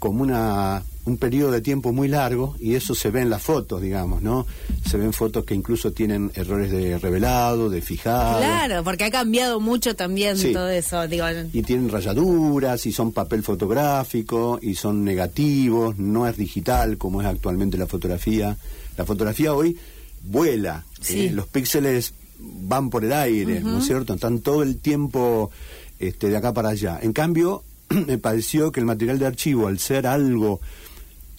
como 0.00 0.24
una 0.24 0.82
un 1.04 1.16
periodo 1.16 1.52
de 1.52 1.60
tiempo 1.60 1.92
muy 1.92 2.08
largo 2.08 2.56
y 2.58 2.74
eso 2.74 2.96
se 2.96 3.10
ve 3.10 3.20
en 3.20 3.30
las 3.30 3.40
fotos, 3.40 3.80
digamos, 3.80 4.20
¿no? 4.20 4.44
Se 4.84 4.96
ven 4.96 5.12
fotos 5.12 5.44
que 5.44 5.54
incluso 5.54 5.92
tienen 5.92 6.32
errores 6.34 6.72
de 6.72 6.98
revelado, 6.98 7.70
de 7.70 7.82
fijado. 7.82 8.38
Claro, 8.38 8.82
porque 8.82 9.04
ha 9.04 9.12
cambiado 9.12 9.60
mucho 9.60 9.94
también 9.94 10.36
todo 10.52 10.68
eso, 10.70 11.06
digo. 11.06 11.26
Y 11.52 11.62
tienen 11.62 11.88
rayaduras 11.88 12.84
y 12.86 12.92
son 12.92 13.12
papel 13.12 13.44
fotográfico 13.44 14.58
y 14.60 14.74
son 14.74 15.04
negativos, 15.04 15.98
no 15.98 16.26
es 16.26 16.36
digital 16.36 16.98
como 16.98 17.22
es 17.22 17.28
actualmente 17.28 17.78
la 17.78 17.86
fotografía. 17.86 18.56
La 18.96 19.04
fotografía 19.04 19.54
hoy 19.54 19.78
vuela, 20.24 20.84
eh, 21.10 21.30
los 21.32 21.46
píxeles 21.46 22.12
van 22.40 22.90
por 22.90 23.04
el 23.04 23.12
aire, 23.12 23.60
¿no 23.60 23.78
es 23.78 23.86
cierto? 23.86 24.14
Están 24.14 24.40
todo 24.40 24.64
el 24.64 24.78
tiempo 24.78 25.50
este, 25.98 26.28
de 26.28 26.36
acá 26.36 26.52
para 26.52 26.70
allá. 26.70 26.98
En 27.02 27.12
cambio, 27.12 27.62
me 27.88 28.18
pareció 28.18 28.72
que 28.72 28.80
el 28.80 28.86
material 28.86 29.18
de 29.18 29.26
archivo, 29.26 29.68
al 29.68 29.78
ser 29.78 30.06
algo 30.06 30.60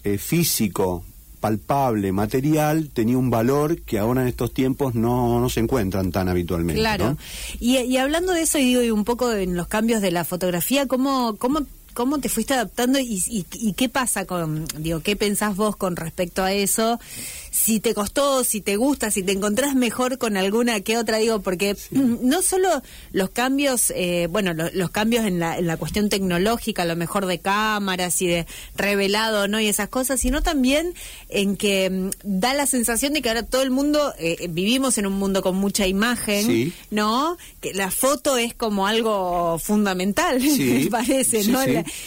eh, 0.04 0.18
físico, 0.18 1.04
palpable, 1.40 2.12
material, 2.12 2.90
tenía 2.92 3.18
un 3.18 3.30
valor 3.30 3.80
que 3.82 3.98
ahora 3.98 4.22
en 4.22 4.28
estos 4.28 4.52
tiempos 4.52 4.94
no, 4.94 5.40
no 5.40 5.48
se 5.48 5.60
encuentran 5.60 6.10
tan 6.10 6.28
habitualmente. 6.28 6.80
Claro. 6.80 7.16
Y, 7.60 7.96
hablando 7.96 8.32
de 8.32 8.42
eso, 8.42 8.58
y 8.58 8.64
digo, 8.64 8.82
y 8.82 8.90
un 8.90 9.04
poco 9.04 9.32
en 9.32 9.56
los 9.56 9.68
cambios 9.68 10.02
de 10.02 10.10
la 10.10 10.24
fotografía, 10.24 10.86
¿cómo, 10.86 11.36
cómo 11.38 11.60
cómo 11.96 12.18
te 12.18 12.28
fuiste 12.28 12.52
adaptando 12.52 12.98
y, 13.00 13.22
y, 13.26 13.72
qué 13.72 13.88
pasa 13.88 14.26
con, 14.26 14.66
digo, 14.76 15.00
qué 15.00 15.16
pensás 15.16 15.56
vos 15.56 15.76
con 15.76 15.96
respecto 15.96 16.44
a 16.44 16.52
eso? 16.52 17.00
Si 17.50 17.80
te 17.80 17.94
costó, 17.94 18.44
si 18.44 18.60
te 18.60 18.76
gusta, 18.76 19.10
si 19.10 19.22
te 19.22 19.32
encontrás 19.32 19.74
mejor 19.74 20.18
con 20.18 20.36
alguna 20.36 20.80
que 20.80 20.98
otra, 20.98 21.16
digo, 21.16 21.40
porque 21.40 21.74
no 21.90 22.42
solo 22.42 22.82
los 23.12 23.30
cambios, 23.30 23.90
eh, 23.96 24.28
bueno, 24.30 24.52
los 24.52 24.90
cambios 24.90 25.24
en 25.24 25.38
la, 25.38 25.56
en 25.56 25.66
la 25.66 25.78
cuestión 25.78 26.10
tecnológica, 26.10 26.82
a 26.82 26.84
lo 26.84 26.96
mejor 26.96 27.24
de 27.24 27.38
cámaras 27.38 28.20
y 28.20 28.26
de 28.26 28.46
revelado, 28.76 29.48
¿no? 29.48 29.58
Y 29.58 29.68
esas 29.68 29.88
cosas, 29.88 30.20
sino 30.20 30.42
también 30.42 30.92
en 31.30 31.56
que 31.56 31.88
mm, 31.88 32.10
da 32.24 32.52
la 32.52 32.66
sensación 32.66 33.14
de 33.14 33.22
que 33.22 33.30
ahora 33.30 33.42
todo 33.42 33.62
el 33.62 33.70
mundo, 33.70 34.12
eh, 34.18 34.48
vivimos 34.50 34.98
en 34.98 35.06
un 35.06 35.14
mundo 35.14 35.40
con 35.40 35.56
mucha 35.56 35.86
imagen, 35.86 36.74
¿no? 36.90 37.38
Que 37.62 37.72
la 37.72 37.90
foto 37.90 38.36
es 38.36 38.52
como 38.52 38.86
algo 38.86 39.58
fundamental, 39.58 40.40
me 40.58 40.90
parece, 40.90 41.44
¿no? 41.44 41.60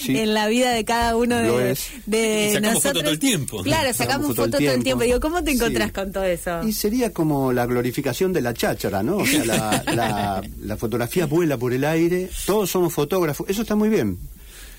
En 0.08 0.34
la 0.34 0.48
vida 0.48 0.72
de 0.72 0.86
cada 0.86 1.16
uno 1.16 1.38
de, 1.38 1.78
de 2.06 2.52
sacamos 2.54 2.76
nosotros. 2.76 3.04
todo 3.04 3.12
el 3.12 3.20
tiempo. 3.20 3.64
Claro, 3.64 3.94
sacamos, 3.94 4.36
fotos 4.36 4.60
todo, 4.60 4.72
el 4.72 4.84
tiempo. 4.84 5.04
Digo, 5.04 5.20
¿cómo 5.20 5.44
te 5.44 5.52
encontrás 5.52 5.92
con 5.92 6.12
todo 6.12 6.24
eso? 6.24 6.64
Y 6.64 6.74
sería 6.74 7.14
como 7.14 7.54
la 7.54 7.66
glorificación 7.66 8.34
de 8.34 8.42
la 8.42 8.54
cháchara, 8.54 9.04
¿no? 9.04 9.18
O 9.18 9.26
sea, 9.26 9.46
la, 9.46 10.44
la 10.62 10.78
fotografía 10.78 11.26
vuela 11.26 11.58
por 11.58 11.74
el 11.74 11.84
aire, 11.84 12.30
todos 12.46 12.70
somos 12.70 12.94
fotógrafos, 12.94 13.50
eso 13.50 13.62
está 13.62 13.76
muy 13.76 13.90
bien 13.90 14.18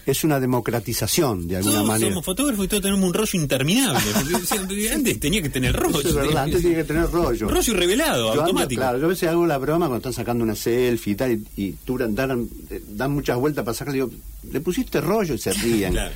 es 0.07 0.25
una 0.25 0.40
democratización 0.40 1.47
de 1.47 1.59
alguna 1.59 1.83
manera. 1.83 2.11
Somos 2.11 2.25
fotógrafos 2.25 2.64
y 2.64 2.69
todos 2.69 2.83
tenemos 2.83 3.04
un 3.07 3.14
rollo 3.14 3.40
interminable. 3.40 4.00
antes 4.95 5.21
tenía 5.21 5.42
que 5.42 5.50
tener 5.50 5.75
rollo. 5.75 6.00
es 6.00 6.14
verdad, 6.14 6.45
antes 6.45 6.62
tenía 6.62 6.78
que 6.78 6.85
tener 6.85 7.11
rollo. 7.11 7.49
Rollo 7.49 7.75
revelado, 7.75 8.33
automático. 8.33 8.80
claro, 8.80 8.99
yo 8.99 9.07
a 9.07 9.09
veces 9.09 9.28
hago 9.28 9.47
la 9.47 9.59
broma 9.59 9.87
cuando 9.87 9.99
están 9.99 10.12
sacando 10.12 10.45
una 10.45 10.54
selfie 10.54 11.12
y 11.12 11.16
tal, 11.16 11.33
y, 11.33 11.45
y 11.57 11.76
dan, 12.14 12.49
dan, 12.88 13.11
muchas 13.11 13.37
vueltas 13.37 13.64
para 13.64 13.75
sacarle, 13.75 14.04
digo, 14.04 14.11
le 14.50 14.61
pusiste 14.61 15.00
rollo 15.00 15.35
y 15.35 15.38
se 15.38 15.52
ríen. 15.52 15.92
claro 15.92 16.12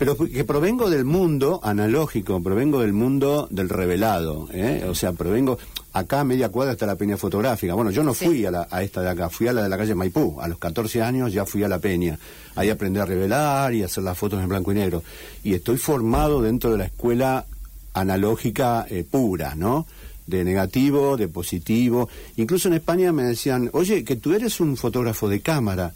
pero 0.00 0.16
que 0.16 0.44
provengo 0.44 0.88
del 0.88 1.04
mundo 1.04 1.60
analógico, 1.62 2.42
provengo 2.42 2.80
del 2.80 2.94
mundo 2.94 3.46
del 3.50 3.68
revelado, 3.68 4.48
¿eh? 4.50 4.86
o 4.88 4.94
sea, 4.94 5.12
provengo, 5.12 5.58
acá 5.92 6.20
a 6.20 6.24
media 6.24 6.48
cuadra 6.48 6.72
está 6.72 6.86
la 6.86 6.96
peña 6.96 7.16
fotográfica, 7.16 7.74
bueno, 7.74 7.90
yo 7.90 8.02
no 8.02 8.14
fui 8.14 8.44
a, 8.46 8.50
la, 8.50 8.68
a 8.70 8.82
esta 8.82 9.02
de 9.02 9.08
acá, 9.08 9.28
fui 9.28 9.48
a 9.48 9.52
la 9.52 9.62
de 9.62 9.68
la 9.68 9.76
calle 9.76 9.94
Maipú, 9.94 10.40
a 10.40 10.48
los 10.48 10.58
14 10.58 11.02
años 11.02 11.32
ya 11.32 11.44
fui 11.44 11.62
a 11.64 11.68
la 11.68 11.78
peña, 11.78 12.18
ahí 12.54 12.70
aprendí 12.70 13.00
a 13.00 13.06
revelar 13.06 13.74
y 13.74 13.82
a 13.82 13.86
hacer 13.86 14.04
las 14.04 14.16
fotos 14.16 14.42
en 14.42 14.48
blanco 14.48 14.72
y 14.72 14.76
negro, 14.76 15.02
y 15.42 15.54
estoy 15.54 15.78
formado 15.78 16.42
dentro 16.42 16.70
de 16.72 16.78
la 16.78 16.84
escuela 16.84 17.46
analógica 17.92 18.86
eh, 18.88 19.04
pura, 19.08 19.54
¿no? 19.54 19.86
de 20.30 20.44
negativo, 20.44 21.16
de 21.16 21.28
positivo. 21.28 22.08
Incluso 22.36 22.68
en 22.68 22.74
España 22.74 23.12
me 23.12 23.24
decían, 23.24 23.68
oye, 23.72 24.04
que 24.04 24.16
tú 24.16 24.32
eres 24.32 24.60
un 24.60 24.76
fotógrafo 24.76 25.28
de 25.28 25.40
cámara. 25.40 25.92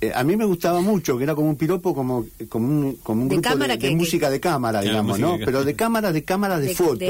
Eh, 0.00 0.12
a 0.14 0.24
mí 0.24 0.36
me 0.36 0.44
gustaba 0.44 0.80
mucho, 0.80 1.16
que 1.16 1.24
era 1.24 1.34
como 1.34 1.48
un 1.48 1.56
piropo, 1.56 1.94
como, 1.94 2.26
como 2.48 2.66
un, 2.66 2.96
como 2.96 3.22
un 3.22 3.28
grupo 3.28 3.56
de, 3.56 3.90
música 3.92 4.28
de 4.28 4.40
cámara, 4.40 4.82
digamos, 4.82 5.18
¿no? 5.18 5.38
Pero 5.42 5.64
de 5.64 5.74
cámara, 5.74 6.12
de 6.12 6.24
cámara 6.24 6.58
de, 6.58 6.74
foto. 6.74 7.04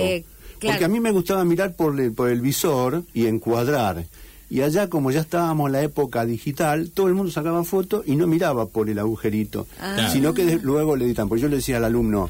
Porque 0.61 0.85
a 0.85 0.89
mí 0.89 1.01
me 1.01 1.11
gustaba 1.11 1.45
mirar 1.45 1.75
por 1.75 1.99
el, 2.01 2.13
por 2.13 2.31
el 2.31 2.41
visor 2.41 3.05
y 3.13 3.27
encuadrar. 3.27 4.07
Y 4.51 4.61
allá, 4.61 4.89
como 4.89 5.11
ya 5.11 5.21
estábamos 5.21 5.67
en 5.67 5.73
la 5.73 5.83
época 5.83 6.25
digital, 6.25 6.91
todo 6.93 7.09
el 7.09 7.15
mundo 7.15 7.33
sacaba 7.33 7.65
fotos 7.65 8.05
y 8.07 8.15
no 8.17 8.27
miraba 8.27 8.67
por 8.67 8.89
el 8.89 8.99
agujerito, 8.99 9.67
ah. 9.81 10.09
sino 10.13 10.35
que 10.35 10.59
luego 10.63 10.97
le 10.97 11.07
editan. 11.07 11.29
Porque 11.29 11.43
yo 11.43 11.49
le 11.49 11.57
decía 11.57 11.79
al 11.79 11.85
alumno, 11.85 12.29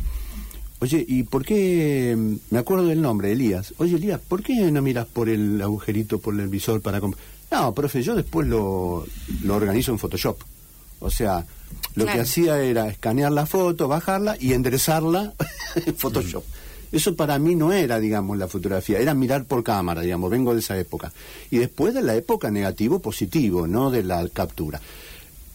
oye, 0.79 1.05
¿y 1.07 1.25
por 1.25 1.45
qué? 1.45 2.17
Me 2.51 2.59
acuerdo 2.59 2.87
del 2.87 3.03
nombre, 3.03 3.33
Elías. 3.33 3.75
Oye, 3.79 3.97
Elías, 3.97 4.21
¿por 4.21 4.43
qué 4.43 4.71
no 4.71 4.81
miras 4.81 5.07
por 5.07 5.29
el 5.29 5.61
agujerito, 5.61 6.19
por 6.19 6.39
el 6.39 6.49
visor 6.49 6.81
para... 6.81 7.01
No, 7.51 7.75
profe, 7.75 8.03
yo 8.03 8.15
después 8.15 8.49
lo, 8.49 9.05
lo 9.43 9.55
organizo 9.55 9.93
en 9.93 9.99
Photoshop. 9.99 10.39
O 11.01 11.11
sea, 11.11 11.45
lo 11.95 12.07
que 12.07 12.21
hacía 12.21 12.61
era 12.61 12.89
escanear 12.89 13.33
la 13.33 13.47
foto, 13.47 13.89
bajarla 13.89 14.37
y 14.41 14.53
enderezarla 14.53 15.35
en 15.75 15.95
Photoshop. 15.95 16.45
Eso 16.95 17.17
para 17.17 17.41
mí 17.41 17.57
no 17.57 17.73
era, 17.73 17.99
digamos, 17.99 18.39
la 18.39 18.47
fotografía, 18.47 19.01
era 19.01 19.15
mirar 19.15 19.47
por 19.47 19.65
cámara, 19.65 20.03
digamos, 20.03 20.31
vengo 20.31 20.55
de 20.55 20.61
esa 20.61 20.79
época. 20.79 21.13
Y 21.51 21.59
después 21.59 21.93
de 21.93 22.03
la 22.03 22.15
época 22.15 22.53
negativo-positivo, 22.53 23.67
no 23.67 23.91
de 23.91 24.05
la 24.05 24.29
captura. 24.29 24.81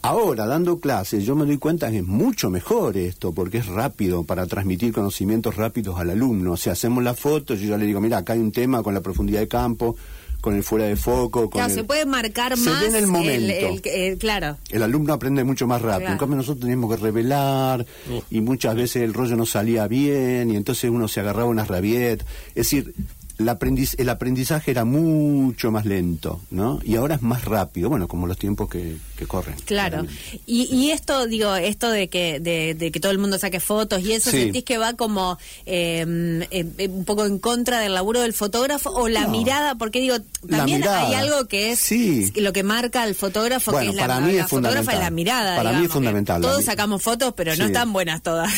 Ahora, 0.02 0.46
dando 0.46 0.80
clases, 0.80 1.24
yo 1.24 1.38
me 1.38 1.46
doy 1.46 1.58
cuenta 1.58 1.90
que 1.92 2.00
es 2.00 2.06
mucho 2.06 2.50
mejor 2.50 2.98
esto, 2.98 3.32
porque 3.32 3.60
es 3.60 3.68
rápido 3.68 4.26
para 4.26 4.48
transmitir 4.48 4.92
conocimientos 4.92 5.56
rápidos 5.56 5.98
al 5.98 6.10
alumno. 6.10 6.52
O 6.52 6.58
sea, 6.58 6.74
hacemos 6.74 7.06
la 7.06 7.14
foto, 7.14 7.56
yo 7.56 7.70
ya 7.70 7.78
le 7.78 7.86
digo, 7.86 8.02
mira, 8.02 8.18
acá 8.18 8.34
hay 8.34 8.40
un 8.40 8.52
tema 8.52 8.84
con 8.84 8.94
la 8.94 9.00
profundidad 9.00 9.40
de 9.40 9.48
campo, 9.48 9.96
con 10.42 10.56
el 10.56 10.64
fuera 10.64 10.86
de 10.86 10.96
foco. 10.96 11.50
Con 11.50 11.62
claro, 11.62 11.74
se 11.74 11.84
puede 11.84 12.06
marcar 12.06 12.58
se 12.58 12.70
más. 12.70 12.82
Ve 12.82 12.88
en 12.88 12.96
el 12.96 13.08
momento. 13.08 13.80
El, 13.84 14.18
claro. 14.18 14.58
El 14.70 14.84
alumno 14.84 15.14
aprende 15.14 15.44
mucho 15.44 15.68
más 15.68 15.82
rápido. 15.82 16.12
En 16.12 16.18
cambio, 16.18 16.38
nosotros 16.38 16.62
teníamos 16.62 16.96
que 16.96 17.02
revelar 17.02 17.86
y 18.30 18.42
muchas 18.42 18.76
veces 18.76 19.04
el 19.04 19.14
rollo 19.14 19.36
no 19.36 19.46
salía 19.46 19.88
bien 19.88 20.52
y 20.52 20.56
entonces 20.56 20.90
uno 20.90 21.08
se 21.08 21.20
agarraba 21.20 21.50
una 21.50 21.66
rabiet. 21.66 22.22
Es 22.50 22.56
decir, 22.56 22.94
el 23.40 24.10
aprendizaje 24.10 24.72
era 24.72 24.84
mucho 24.84 25.72
más 25.72 25.86
lento, 25.86 26.42
¿no? 26.52 26.82
Y 26.84 26.98
ahora 26.98 27.16
es 27.16 27.22
más 27.22 27.46
rápido, 27.46 27.88
bueno, 27.88 28.10
como 28.10 28.28
los 28.28 28.38
tiempos 28.38 28.70
que, 28.70 28.98
corren. 29.28 29.56
Claro. 29.66 30.06
Y, 30.46 30.92
esto, 30.92 31.26
digo, 31.28 31.56
esto 31.56 31.90
de 31.90 32.10
que, 32.10 32.40
de, 32.40 32.92
que 32.92 33.00
todo 33.00 33.12
el 33.12 33.18
mundo 33.18 33.38
saque 33.40 33.60
fotos 33.60 34.02
y 34.02 34.14
eso, 34.14 34.32
¿sentís 34.32 34.64
que 34.64 34.78
va 34.78 34.94
como 34.94 35.38
em, 35.66 36.42
un 36.90 37.06
poco 37.06 37.26
en 37.26 37.40
contra 37.40 37.80
del 37.80 37.94
laburo 37.94 38.22
del 38.22 38.34
fotógrafo 38.34 38.92
o 38.92 39.08
la 39.08 39.28
mirada? 39.28 39.76
Porque 39.76 40.02
digo, 40.02 40.18
también 40.50 40.86
hay 40.88 41.14
algo 41.14 41.48
que 41.48 41.72
es 41.72 42.36
lo 42.36 42.52
que 42.52 42.64
marca 42.64 43.04
al 43.04 43.16
fotógrafo, 43.16 43.72
que 43.78 43.88
es 43.88 43.96
la, 43.96 44.02
para 44.02 44.20
mí 44.20 44.36
es 44.36 44.48
fotógrafa 44.48 44.94
es 44.94 45.00
la 45.00 45.12
mirada. 45.12 45.56
Para 45.56 45.74
mí 45.74 45.86
es 45.86 45.92
fundamental. 45.92 46.42
Todos 46.42 46.66
sacamos 46.66 47.02
fotos, 47.02 47.34
pero 47.36 47.56
no 47.56 47.66
están 47.66 47.94
buenas 47.94 48.22
todas. 48.22 48.52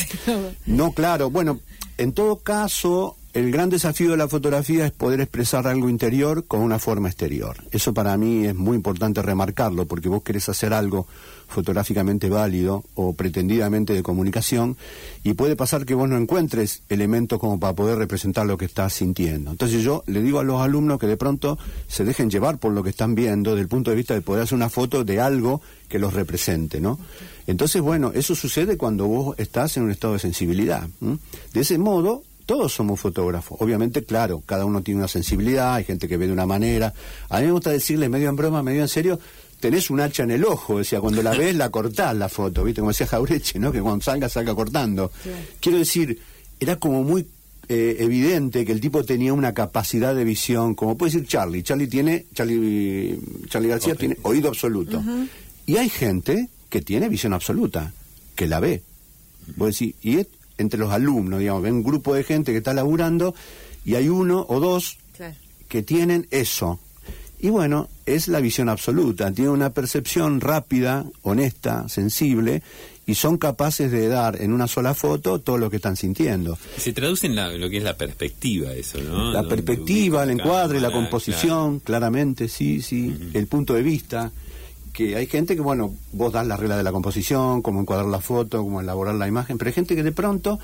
no, 0.65 0.91
claro. 0.93 1.29
Bueno, 1.29 1.59
en 1.97 2.13
todo 2.13 2.37
caso, 2.37 3.15
el 3.33 3.51
gran 3.51 3.69
desafío 3.69 4.11
de 4.11 4.17
la 4.17 4.27
fotografía 4.27 4.85
es 4.85 4.91
poder 4.91 5.21
expresar 5.21 5.67
algo 5.67 5.89
interior 5.89 6.45
con 6.45 6.61
una 6.61 6.79
forma 6.79 7.07
exterior. 7.07 7.57
Eso 7.71 7.93
para 7.93 8.17
mí 8.17 8.45
es 8.45 8.55
muy 8.55 8.75
importante 8.75 9.21
remarcarlo, 9.21 9.85
porque 9.85 10.09
vos 10.09 10.23
querés 10.23 10.49
hacer 10.49 10.73
algo 10.73 11.07
fotográficamente 11.47 12.29
válido 12.29 12.83
o 12.95 13.13
pretendidamente 13.13 13.93
de 13.93 14.03
comunicación, 14.03 14.77
y 15.23 15.33
puede 15.33 15.55
pasar 15.55 15.85
que 15.85 15.93
vos 15.93 16.07
no 16.07 16.17
encuentres 16.17 16.83
elementos 16.87 17.39
como 17.39 17.59
para 17.59 17.73
poder 17.73 17.97
representar 17.97 18.45
lo 18.45 18.57
que 18.57 18.65
estás 18.65 18.93
sintiendo. 18.93 19.51
Entonces 19.51 19.83
yo 19.83 20.03
le 20.07 20.21
digo 20.21 20.39
a 20.39 20.43
los 20.43 20.61
alumnos 20.61 20.99
que 20.99 21.07
de 21.07 21.17
pronto 21.17 21.57
se 21.87 22.05
dejen 22.05 22.29
llevar 22.29 22.57
por 22.57 22.71
lo 22.71 22.83
que 22.83 22.89
están 22.91 23.15
viendo, 23.15 23.51
desde 23.51 23.63
el 23.63 23.67
punto 23.67 23.91
de 23.91 23.97
vista 23.97 24.13
de 24.13 24.21
poder 24.21 24.43
hacer 24.43 24.55
una 24.55 24.69
foto 24.69 25.03
de 25.03 25.19
algo 25.19 25.61
que 25.89 25.99
los 25.99 26.13
represente, 26.13 26.79
¿no? 26.79 26.97
Entonces, 27.47 27.81
bueno, 27.81 28.11
eso 28.13 28.33
sucede 28.33 28.77
cuando 28.77 29.07
vos 29.07 29.35
estás 29.37 29.75
en 29.75 29.83
un 29.83 29.91
estado 29.91 30.13
de 30.13 30.19
sensibilidad. 30.19 30.87
De 31.53 31.59
ese 31.59 31.77
modo, 31.77 32.23
todos 32.51 32.73
somos 32.73 32.99
fotógrafos. 32.99 33.57
Obviamente, 33.61 34.03
claro, 34.03 34.43
cada 34.45 34.65
uno 34.65 34.83
tiene 34.83 34.99
una 34.99 35.07
sensibilidad, 35.07 35.75
hay 35.75 35.85
gente 35.85 36.09
que 36.09 36.17
ve 36.17 36.27
de 36.27 36.33
una 36.33 36.45
manera. 36.45 36.93
A 37.29 37.39
mí 37.39 37.45
me 37.45 37.53
gusta 37.53 37.69
decirle 37.69 38.09
medio 38.09 38.27
en 38.27 38.35
broma, 38.35 38.61
medio 38.61 38.81
en 38.81 38.89
serio, 38.89 39.17
tenés 39.61 39.89
un 39.89 40.01
hacha 40.01 40.23
en 40.23 40.31
el 40.31 40.43
ojo, 40.43 40.79
decía, 40.79 40.99
cuando 40.99 41.23
la 41.23 41.31
ves 41.31 41.55
la 41.55 41.69
cortás 41.71 42.13
la 42.13 42.27
foto, 42.27 42.65
¿viste? 42.65 42.81
Como 42.81 42.91
decía 42.91 43.07
Jaureche, 43.07 43.57
¿no? 43.57 43.71
Que 43.71 43.79
cuando 43.79 44.03
salga, 44.03 44.27
salga 44.27 44.53
cortando. 44.53 45.13
Quiero 45.61 45.77
decir, 45.77 46.19
era 46.59 46.75
como 46.75 47.03
muy 47.03 47.25
eh, 47.69 47.95
evidente 47.99 48.65
que 48.65 48.73
el 48.73 48.81
tipo 48.81 49.05
tenía 49.05 49.31
una 49.31 49.53
capacidad 49.53 50.13
de 50.13 50.25
visión, 50.25 50.75
como 50.75 50.97
puede 50.97 51.13
decir 51.13 51.29
Charlie. 51.29 51.63
Charlie 51.63 51.87
tiene, 51.87 52.25
Charlie, 52.33 53.17
Charlie 53.47 53.69
García 53.69 53.95
tiene 53.95 54.17
oído 54.23 54.49
absoluto. 54.49 55.01
Y 55.65 55.77
hay 55.77 55.87
gente 55.87 56.49
que 56.69 56.81
tiene 56.81 57.07
visión 57.07 57.31
absoluta, 57.31 57.93
que 58.35 58.45
la 58.45 58.59
ve. 58.59 58.83
Voy 59.55 59.67
a 59.67 59.69
decir, 59.69 59.95
y 60.01 60.17
entre 60.57 60.79
los 60.79 60.91
alumnos, 60.91 61.39
digamos, 61.39 61.63
ven 61.63 61.75
un 61.75 61.83
grupo 61.83 62.13
de 62.13 62.23
gente 62.23 62.51
que 62.51 62.59
está 62.59 62.73
laburando 62.73 63.33
y 63.85 63.95
hay 63.95 64.09
uno 64.09 64.45
o 64.47 64.59
dos 64.59 64.97
que 65.67 65.83
tienen 65.83 66.27
eso. 66.31 66.79
Y 67.39 67.49
bueno, 67.49 67.89
es 68.05 68.27
la 68.27 68.39
visión 68.39 68.69
absoluta, 68.69 69.31
tiene 69.31 69.49
una 69.49 69.71
percepción 69.71 70.41
rápida, 70.41 71.05
honesta, 71.23 71.89
sensible, 71.89 72.61
y 73.07 73.15
son 73.15 73.37
capaces 73.37 73.91
de 73.91 74.07
dar 74.07 74.39
en 74.41 74.53
una 74.53 74.67
sola 74.67 74.93
foto 74.93 75.39
todo 75.39 75.57
lo 75.57 75.69
que 75.69 75.77
están 75.77 75.95
sintiendo. 75.95 76.57
Se 76.77 76.93
traduce 76.93 77.25
en 77.25 77.35
lo 77.59 77.69
que 77.69 77.77
es 77.77 77.83
la 77.83 77.97
perspectiva, 77.97 78.73
eso, 78.73 78.99
¿no? 79.01 79.31
La 79.31 79.47
perspectiva, 79.47 80.23
el 80.23 80.29
encuadre, 80.29 80.79
la 80.79 80.91
composición, 80.91 81.79
claramente, 81.79 82.47
sí, 82.47 82.81
sí, 82.81 83.31
el 83.33 83.47
punto 83.47 83.73
de 83.73 83.81
vista. 83.81 84.31
Que 84.93 85.15
hay 85.15 85.27
gente 85.27 85.55
que, 85.55 85.61
bueno, 85.61 85.93
vos 86.11 86.33
das 86.33 86.45
la 86.45 86.57
regla 86.57 86.77
de 86.77 86.83
la 86.83 86.91
composición, 86.91 87.61
cómo 87.61 87.81
encuadrar 87.81 88.09
la 88.09 88.19
foto, 88.19 88.63
cómo 88.63 88.81
elaborar 88.81 89.15
la 89.15 89.27
imagen, 89.27 89.57
pero 89.57 89.69
hay 89.69 89.73
gente 89.73 89.95
que 89.95 90.03
de 90.03 90.11
pronto, 90.11 90.59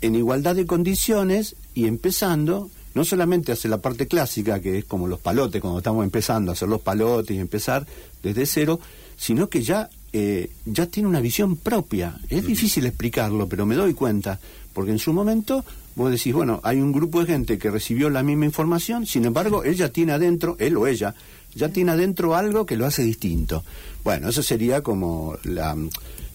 en 0.00 0.14
igualdad 0.14 0.56
de 0.56 0.66
condiciones 0.66 1.56
y 1.72 1.86
empezando, 1.86 2.68
no 2.94 3.04
solamente 3.04 3.52
hace 3.52 3.68
la 3.68 3.78
parte 3.78 4.06
clásica, 4.06 4.60
que 4.60 4.78
es 4.78 4.84
como 4.84 5.08
los 5.08 5.20
palotes, 5.20 5.60
cuando 5.60 5.78
estamos 5.78 6.04
empezando 6.04 6.50
a 6.50 6.54
hacer 6.54 6.68
los 6.68 6.80
palotes 6.80 7.36
y 7.36 7.40
empezar 7.40 7.86
desde 8.22 8.46
cero, 8.46 8.80
sino 9.16 9.48
que 9.48 9.62
ya, 9.62 9.90
eh, 10.12 10.50
ya 10.64 10.86
tiene 10.86 11.08
una 11.08 11.20
visión 11.20 11.56
propia. 11.56 12.18
Es 12.28 12.46
difícil 12.46 12.86
explicarlo, 12.86 13.48
pero 13.48 13.66
me 13.66 13.74
doy 13.74 13.94
cuenta, 13.94 14.40
porque 14.72 14.90
en 14.90 14.98
su 14.98 15.12
momento 15.12 15.64
vos 15.96 16.10
decís, 16.10 16.34
bueno, 16.34 16.60
hay 16.64 16.80
un 16.80 16.92
grupo 16.92 17.20
de 17.20 17.26
gente 17.26 17.58
que 17.58 17.70
recibió 17.70 18.10
la 18.10 18.22
misma 18.22 18.46
información, 18.46 19.06
sin 19.06 19.24
embargo, 19.24 19.64
ella 19.64 19.92
tiene 19.92 20.12
adentro, 20.12 20.56
él 20.58 20.76
o 20.76 20.86
ella, 20.86 21.14
ya 21.54 21.68
tiene 21.68 21.92
adentro 21.92 22.34
algo 22.34 22.66
que 22.66 22.76
lo 22.76 22.86
hace 22.86 23.02
distinto. 23.02 23.64
Bueno, 24.02 24.28
eso 24.28 24.42
sería 24.42 24.82
como 24.82 25.36
la 25.44 25.76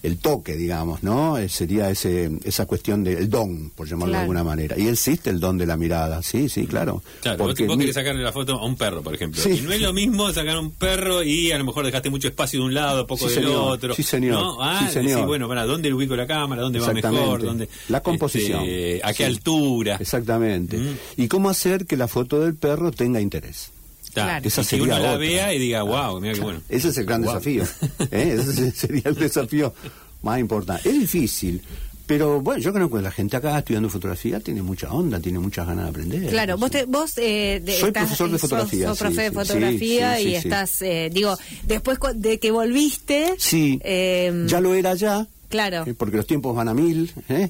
el 0.02 0.18
toque, 0.18 0.56
digamos, 0.56 1.02
¿no? 1.02 1.36
Eh, 1.36 1.48
sería 1.48 1.90
ese, 1.90 2.30
esa 2.44 2.66
cuestión 2.66 3.04
del 3.04 3.28
don, 3.28 3.70
por 3.70 3.86
llamarlo 3.86 4.14
de 4.14 4.20
alguna 4.20 4.44
manera. 4.44 4.78
Y 4.78 4.88
existe 4.88 5.30
el 5.30 5.40
don 5.40 5.58
de 5.58 5.66
la 5.66 5.76
mirada, 5.76 6.22
sí, 6.22 6.48
sí, 6.48 6.66
claro. 6.66 7.02
Claro, 7.20 7.38
porque 7.38 7.66
vos, 7.66 7.76
querés 7.76 7.94
sacarle 7.94 8.22
la 8.22 8.32
foto 8.32 8.54
a 8.54 8.64
un 8.64 8.76
perro, 8.76 9.02
por 9.02 9.14
ejemplo. 9.14 9.42
Y 9.50 9.60
no 9.60 9.72
es 9.72 9.80
lo 9.80 9.92
mismo 9.92 10.32
sacar 10.32 10.56
a 10.56 10.60
un 10.60 10.70
perro 10.70 11.22
y 11.22 11.52
a 11.52 11.58
lo 11.58 11.64
mejor 11.64 11.84
dejaste 11.84 12.08
mucho 12.08 12.28
espacio 12.28 12.60
de 12.60 12.66
un 12.66 12.74
lado, 12.74 13.06
poco 13.06 13.28
del 13.28 13.46
otro. 13.46 13.94
Sí, 13.94 14.02
señor. 14.02 14.40
¿no? 14.40 14.62
Ah, 14.62 14.86
sí, 14.86 14.94
señor. 14.94 15.26
bueno, 15.26 15.48
para 15.48 15.66
¿dónde 15.66 15.92
ubico 15.92 16.16
la 16.16 16.26
cámara? 16.26 16.62
¿Dónde 16.62 16.80
va 16.80 16.92
mejor? 16.92 17.42
¿Dónde, 17.42 17.68
la 17.88 18.02
composición. 18.02 18.62
Este, 18.62 19.00
¿A 19.04 19.12
qué 19.12 19.26
altura? 19.26 19.96
Exactamente. 20.00 20.78
Mm. 20.78 20.96
Y 21.18 21.28
cómo 21.28 21.50
hacer 21.50 21.86
que 21.86 21.96
la 21.96 22.08
foto 22.08 22.40
del 22.40 22.54
perro 22.54 22.90
tenga 22.90 23.20
interés. 23.20 23.70
Claro. 24.12 24.46
Esa 24.46 24.64
sería 24.64 24.86
que 24.86 24.90
uno 24.92 25.02
la 25.02 25.16
vea 25.16 25.54
y 25.54 25.58
diga, 25.58 25.82
wow, 25.82 26.20
mira 26.20 26.34
qué 26.34 26.40
bueno. 26.40 26.60
Ese 26.68 26.88
es 26.88 26.98
el 26.98 27.06
gran 27.06 27.22
desafío. 27.22 27.64
¿eh? 28.10 28.36
Ese 28.40 28.70
sería 28.72 29.02
el 29.04 29.14
desafío 29.14 29.74
más 30.22 30.38
importante. 30.38 30.88
Es 30.88 30.98
difícil, 30.98 31.62
pero 32.10 32.40
bueno, 32.40 32.60
yo 32.60 32.72
creo 32.72 32.90
que 32.90 33.00
la 33.00 33.12
gente 33.12 33.36
acá 33.36 33.56
estudiando 33.56 33.88
fotografía 33.88 34.40
tiene 34.40 34.62
mucha 34.62 34.92
onda, 34.92 35.20
tiene 35.20 35.38
muchas 35.38 35.64
ganas 35.64 35.84
de 35.84 35.90
aprender. 35.90 36.30
Claro, 36.30 36.58
vos, 36.58 36.70
vos 36.88 37.12
eh, 37.18 37.62
soy 37.78 37.92
profesor 37.92 38.28
de 38.28 38.38
fotografía. 38.38 38.88
Sos, 38.88 38.98
profe 38.98 39.22
de 39.22 39.30
fotografía 39.30 40.20
y 40.20 40.34
estás, 40.34 40.82
eh, 40.82 41.08
digo, 41.12 41.38
después 41.62 42.00
de 42.16 42.40
que 42.40 42.50
volviste. 42.50 43.34
Sí, 43.38 43.80
eh, 43.84 44.44
ya 44.48 44.60
lo 44.60 44.74
era 44.74 44.96
ya. 44.96 45.28
Claro. 45.50 45.84
Eh, 45.86 45.94
porque 45.94 46.16
los 46.16 46.26
tiempos 46.26 46.56
van 46.56 46.68
a 46.68 46.74
mil. 46.74 47.12
¿eh? 47.28 47.48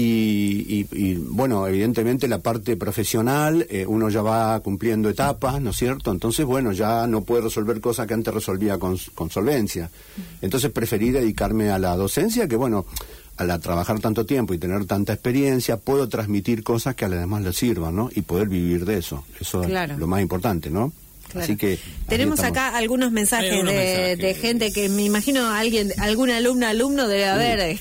Y, 0.00 1.14
bueno, 1.30 1.66
evidentemente 1.66 2.28
la 2.28 2.38
parte 2.38 2.76
profesional, 2.76 3.66
eh, 3.68 3.84
uno 3.86 4.08
ya 4.08 4.22
va 4.22 4.60
cumpliendo 4.60 5.08
etapas, 5.08 5.60
¿no 5.60 5.70
es 5.70 5.76
cierto? 5.76 6.12
Entonces, 6.12 6.46
bueno, 6.46 6.72
ya 6.72 7.06
no 7.06 7.22
puede 7.22 7.42
resolver 7.42 7.80
cosas 7.80 8.06
que 8.06 8.14
antes 8.14 8.32
resolvía 8.32 8.78
con, 8.78 8.98
solvencia. 8.98 9.90
Entonces 10.40 10.70
preferí 10.70 11.10
dedicarme 11.10 11.70
a 11.70 11.78
la 11.78 11.96
docencia, 11.96 12.46
que 12.46 12.56
bueno, 12.56 12.86
al 13.36 13.60
trabajar 13.60 14.00
tanto 14.00 14.24
tiempo 14.24 14.54
y 14.54 14.58
tener 14.58 14.84
tanta 14.84 15.12
experiencia, 15.12 15.76
puedo 15.76 16.08
transmitir 16.08 16.62
cosas 16.62 16.94
que 16.94 17.04
a 17.04 17.08
los 17.08 17.18
demás 17.18 17.42
les 17.42 17.56
sirvan, 17.56 17.96
¿no? 17.96 18.10
Y 18.14 18.22
poder 18.22 18.48
vivir 18.48 18.84
de 18.84 18.98
eso. 18.98 19.24
Eso 19.40 19.62
es 19.62 19.98
lo 19.98 20.06
más 20.06 20.20
importante, 20.20 20.70
¿no? 20.70 20.92
Así 21.34 21.56
que 21.56 21.78
tenemos 22.08 22.40
acá 22.40 22.76
algunos 22.76 23.12
mensajes, 23.12 23.64
de, 23.64 24.36
gente 24.40 24.72
que 24.72 24.88
me 24.88 25.04
imagino 25.04 25.50
alguien, 25.50 25.92
algún 25.98 26.30
alumno, 26.30 26.66
alumno 26.66 27.08
debe 27.08 27.26
haber. 27.26 27.58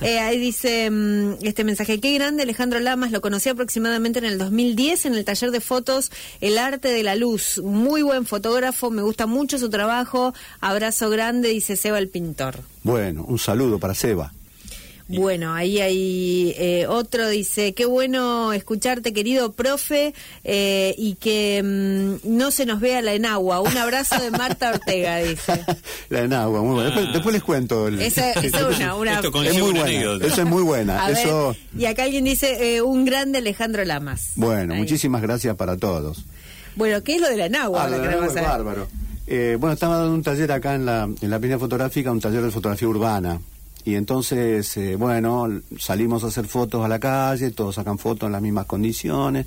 Eh, 0.00 0.18
ahí 0.18 0.38
dice 0.38 0.90
mm, 0.90 1.36
este 1.42 1.64
mensaje: 1.64 2.00
qué 2.00 2.14
grande 2.14 2.42
Alejandro 2.42 2.80
Lamas, 2.80 3.10
lo 3.10 3.20
conocí 3.20 3.48
aproximadamente 3.48 4.18
en 4.18 4.24
el 4.24 4.38
2010 4.38 5.06
en 5.06 5.14
el 5.14 5.24
taller 5.24 5.50
de 5.50 5.60
fotos 5.60 6.10
El 6.40 6.58
arte 6.58 6.88
de 6.88 7.02
la 7.02 7.14
luz. 7.14 7.60
Muy 7.62 8.02
buen 8.02 8.26
fotógrafo, 8.26 8.90
me 8.90 9.02
gusta 9.02 9.26
mucho 9.26 9.58
su 9.58 9.70
trabajo. 9.70 10.34
Abrazo 10.60 11.10
grande, 11.10 11.50
dice 11.50 11.76
Seba 11.76 11.98
el 11.98 12.08
pintor. 12.08 12.60
Bueno, 12.82 13.24
un 13.24 13.38
saludo 13.38 13.78
para 13.78 13.94
Seba. 13.94 14.32
Bueno, 15.08 15.52
ahí 15.52 15.80
hay 15.80 16.54
eh, 16.56 16.86
otro, 16.88 17.28
dice, 17.28 17.74
qué 17.74 17.84
bueno 17.84 18.54
escucharte, 18.54 19.12
querido 19.12 19.52
profe, 19.52 20.14
eh, 20.44 20.94
y 20.96 21.16
que 21.16 21.62
mm, 21.62 22.36
no 22.36 22.50
se 22.50 22.64
nos 22.64 22.80
vea 22.80 23.02
la 23.02 23.12
enagua. 23.12 23.60
Un 23.60 23.76
abrazo 23.76 24.18
de 24.18 24.30
Marta 24.30 24.70
Ortega, 24.70 25.18
dice. 25.22 25.64
La 26.08 26.20
enagua, 26.20 26.62
muy 26.62 26.74
buena. 26.74 27.12
Después, 27.12 27.34
les 27.34 27.42
cuento. 27.42 27.88
Esa, 27.88 28.32
es 28.32 28.54
una, 28.54 28.94
una 28.94 29.20
es 29.20 29.58
muy 29.58 29.72
buena. 29.72 30.26
Esa 30.26 30.42
es 30.42 30.48
muy 30.48 30.62
buena. 30.62 31.10
Eso... 31.10 31.54
y 31.76 31.84
acá 31.84 32.04
alguien 32.04 32.24
dice, 32.24 32.76
eh, 32.76 32.80
un 32.80 33.04
grande 33.04 33.38
Alejandro 33.38 33.84
Lamas. 33.84 34.32
Bueno, 34.36 34.74
muchísimas 34.74 35.20
gracias 35.20 35.54
para 35.56 35.76
todos. 35.76 36.24
Bueno, 36.76 37.02
¿qué 37.02 37.16
es 37.16 37.20
lo 37.20 37.28
de 37.28 37.36
la 37.36 37.46
enagua? 37.46 37.84
Ah, 37.84 38.24
es 38.26 38.34
bárbaro. 38.34 38.88
bueno, 39.28 39.72
estaba 39.74 39.98
dando 39.98 40.14
un 40.14 40.22
taller 40.22 40.50
acá 40.50 40.74
en 40.74 40.86
la, 40.86 41.08
en 41.20 41.30
la 41.30 41.38
Peña 41.38 41.58
Fotográfica, 41.58 42.10
un 42.10 42.20
taller 42.20 42.42
de 42.42 42.50
fotografía 42.50 42.88
urbana. 42.88 43.38
Y 43.84 43.96
entonces, 43.96 44.76
eh, 44.76 44.96
bueno, 44.96 45.48
salimos 45.78 46.24
a 46.24 46.28
hacer 46.28 46.46
fotos 46.46 46.84
a 46.84 46.88
la 46.88 46.98
calle, 46.98 47.50
todos 47.50 47.74
sacan 47.74 47.98
fotos 47.98 48.26
en 48.26 48.32
las 48.32 48.42
mismas 48.42 48.66
condiciones. 48.66 49.46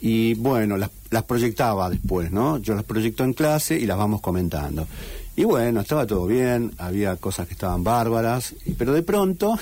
Y 0.00 0.34
bueno, 0.34 0.76
las, 0.76 0.90
las 1.10 1.24
proyectaba 1.24 1.90
después, 1.90 2.30
¿no? 2.30 2.58
Yo 2.58 2.74
las 2.74 2.84
proyecto 2.84 3.24
en 3.24 3.32
clase 3.32 3.78
y 3.78 3.86
las 3.86 3.96
vamos 3.96 4.20
comentando. 4.20 4.86
Y 5.36 5.44
bueno, 5.44 5.80
estaba 5.80 6.06
todo 6.06 6.26
bien, 6.26 6.72
había 6.78 7.16
cosas 7.16 7.46
que 7.46 7.54
estaban 7.54 7.84
bárbaras, 7.84 8.54
pero 8.78 8.92
de 8.92 9.02
pronto 9.02 9.58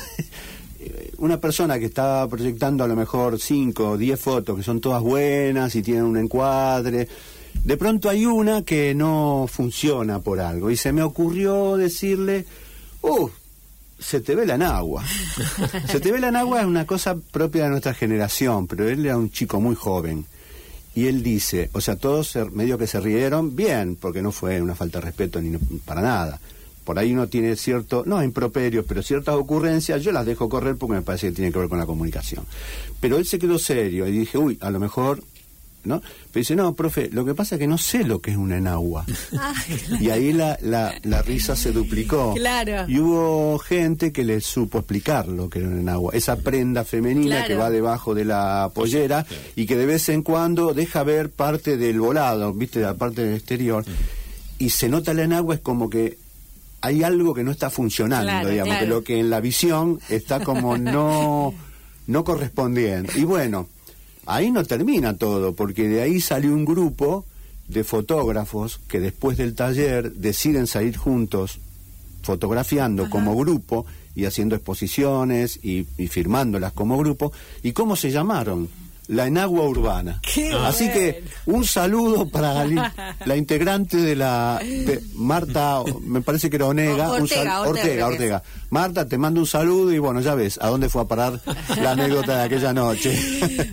una 1.18 1.40
persona 1.40 1.78
que 1.78 1.86
estaba 1.86 2.28
proyectando 2.28 2.84
a 2.84 2.88
lo 2.88 2.96
mejor 2.96 3.40
5 3.40 3.90
o 3.90 3.96
10 3.96 4.20
fotos 4.20 4.56
que 4.56 4.62
son 4.62 4.80
todas 4.80 5.02
buenas 5.02 5.74
y 5.74 5.82
tienen 5.82 6.04
un 6.04 6.16
encuadre, 6.16 7.08
de 7.64 7.76
pronto 7.76 8.08
hay 8.08 8.26
una 8.26 8.62
que 8.62 8.94
no 8.94 9.46
funciona 9.50 10.20
por 10.20 10.40
algo 10.40 10.70
y 10.70 10.76
se 10.76 10.92
me 10.92 11.02
ocurrió 11.02 11.76
decirle, 11.76 12.44
uh, 13.02 13.28
se 13.98 14.20
te 14.20 14.34
ve 14.34 14.46
la 14.46 14.54
enagua. 14.54 15.04
se 15.86 16.00
te 16.00 16.12
ve 16.12 16.20
la 16.20 16.28
enagua 16.28 16.60
es 16.60 16.66
una 16.66 16.86
cosa 16.86 17.16
propia 17.16 17.64
de 17.64 17.70
nuestra 17.70 17.94
generación, 17.94 18.66
pero 18.66 18.88
él 18.88 19.04
era 19.04 19.16
un 19.16 19.30
chico 19.30 19.60
muy 19.60 19.74
joven. 19.74 20.26
Y 20.94 21.06
él 21.06 21.22
dice, 21.22 21.70
o 21.72 21.80
sea, 21.80 21.96
todos 21.96 22.36
medio 22.52 22.78
que 22.78 22.86
se 22.86 23.00
rieron, 23.00 23.56
bien, 23.56 23.96
porque 23.96 24.22
no 24.22 24.30
fue 24.30 24.62
una 24.62 24.76
falta 24.76 25.00
de 25.00 25.06
respeto 25.06 25.40
ni 25.40 25.56
para 25.84 26.00
nada. 26.00 26.40
Por 26.84 26.98
ahí 26.98 27.12
uno 27.12 27.26
tiene 27.26 27.56
cierto, 27.56 28.04
no 28.06 28.22
improperios, 28.22 28.84
pero 28.86 29.02
ciertas 29.02 29.34
ocurrencias, 29.34 30.02
yo 30.02 30.12
las 30.12 30.26
dejo 30.26 30.48
correr 30.48 30.76
porque 30.76 30.96
me 30.96 31.02
parece 31.02 31.28
que 31.28 31.34
tiene 31.34 31.50
que 31.50 31.58
ver 31.58 31.68
con 31.68 31.78
la 31.78 31.86
comunicación. 31.86 32.44
Pero 33.00 33.16
él 33.16 33.26
se 33.26 33.38
quedó 33.38 33.58
serio 33.58 34.06
y 34.06 34.12
dije, 34.12 34.38
uy, 34.38 34.58
a 34.60 34.70
lo 34.70 34.78
mejor 34.78 35.22
¿no? 35.84 36.00
Pero 36.00 36.40
dice, 36.40 36.56
no, 36.56 36.74
profe, 36.74 37.08
lo 37.12 37.24
que 37.24 37.34
pasa 37.34 37.54
es 37.54 37.58
que 37.58 37.66
no 37.66 37.78
sé 37.78 38.04
lo 38.04 38.20
que 38.20 38.32
es 38.32 38.36
una 38.36 38.56
enagua. 38.56 39.04
Ah, 39.36 39.52
y 40.00 40.10
ahí 40.10 40.32
la, 40.32 40.56
la, 40.62 41.22
risa 41.22 41.56
se 41.56 41.72
duplicó. 41.72 42.34
Claro. 42.34 42.88
Y 42.88 43.00
hubo 43.00 43.58
gente 43.58 44.12
que 44.12 44.22
le 44.22 44.40
supo 44.40 44.78
explicar 44.78 45.26
lo 45.26 45.50
que 45.50 45.58
era 45.58 45.68
una 45.68 45.80
enagua. 45.80 46.12
Esa 46.14 46.36
prenda 46.36 46.84
femenina 46.84 47.44
que 47.44 47.54
va 47.54 47.68
debajo 47.68 48.14
de 48.14 48.24
la 48.24 48.70
pollera 48.72 49.26
y 49.56 49.66
que 49.66 49.76
de 49.76 49.86
vez 49.86 50.08
en 50.08 50.22
cuando 50.22 50.72
deja 50.72 51.02
ver 51.02 51.30
parte 51.30 51.76
del 51.76 52.00
volado, 52.00 52.52
¿viste? 52.52 52.80
La 52.80 52.94
parte 52.94 53.24
del 53.24 53.34
exterior. 53.34 53.84
Y 54.58 54.70
se 54.70 54.88
nota 54.88 55.12
la 55.14 55.24
enagua, 55.24 55.56
es 55.56 55.60
como 55.60 55.90
que 55.90 56.16
hay 56.84 57.02
algo 57.02 57.32
que 57.34 57.42
no 57.42 57.50
está 57.50 57.70
funcionando, 57.70 58.48
digamos, 58.48 58.76
que 58.76 58.86
lo 58.86 59.02
que 59.02 59.18
en 59.18 59.30
la 59.30 59.40
visión 59.40 60.00
está 60.10 60.40
como 60.40 60.76
no, 60.76 61.54
no 62.06 62.24
correspondiendo. 62.24 63.10
Y 63.16 63.24
bueno, 63.24 63.68
ahí 64.26 64.50
no 64.50 64.64
termina 64.64 65.16
todo, 65.16 65.54
porque 65.54 65.88
de 65.88 66.02
ahí 66.02 66.20
salió 66.20 66.52
un 66.52 66.64
grupo 66.64 67.24
de 67.68 67.84
fotógrafos 67.84 68.80
que 68.88 69.00
después 69.00 69.38
del 69.38 69.54
taller 69.54 70.12
deciden 70.12 70.66
salir 70.66 70.96
juntos 70.96 71.60
fotografiando 72.22 73.10
como 73.10 73.36
grupo 73.36 73.86
y 74.14 74.24
haciendo 74.24 74.54
exposiciones 74.54 75.58
y, 75.62 75.86
y 75.98 76.08
firmándolas 76.08 76.72
como 76.72 76.96
grupo. 76.98 77.32
¿Y 77.62 77.72
cómo 77.72 77.96
se 77.96 78.10
llamaron? 78.10 78.68
La 79.08 79.26
enagua 79.26 79.66
urbana. 79.68 80.20
Así 80.64 80.90
que 80.90 81.24
un 81.46 81.64
saludo 81.64 82.28
para 82.28 82.64
la, 83.24 83.36
integrante 83.36 83.96
de 83.96 84.16
la 84.16 84.60
Marta, 85.14 85.82
me 86.00 86.22
parece 86.22 86.50
que 86.50 86.56
era 86.56 86.66
Onega, 86.66 87.10
Ortega, 87.10 87.60
Ortega, 87.62 88.06
Ortega, 88.06 88.42
Marta, 88.70 89.06
te 89.06 89.18
mando 89.18 89.40
un 89.40 89.46
saludo 89.46 89.92
y 89.92 89.98
bueno, 89.98 90.20
ya 90.20 90.34
ves 90.34 90.58
a 90.60 90.68
dónde 90.68 90.88
fue 90.88 91.02
a 91.02 91.04
parar 91.06 91.40
la 91.76 91.92
anécdota 91.92 92.38
de 92.38 92.44
aquella 92.44 92.72
noche. 92.72 93.18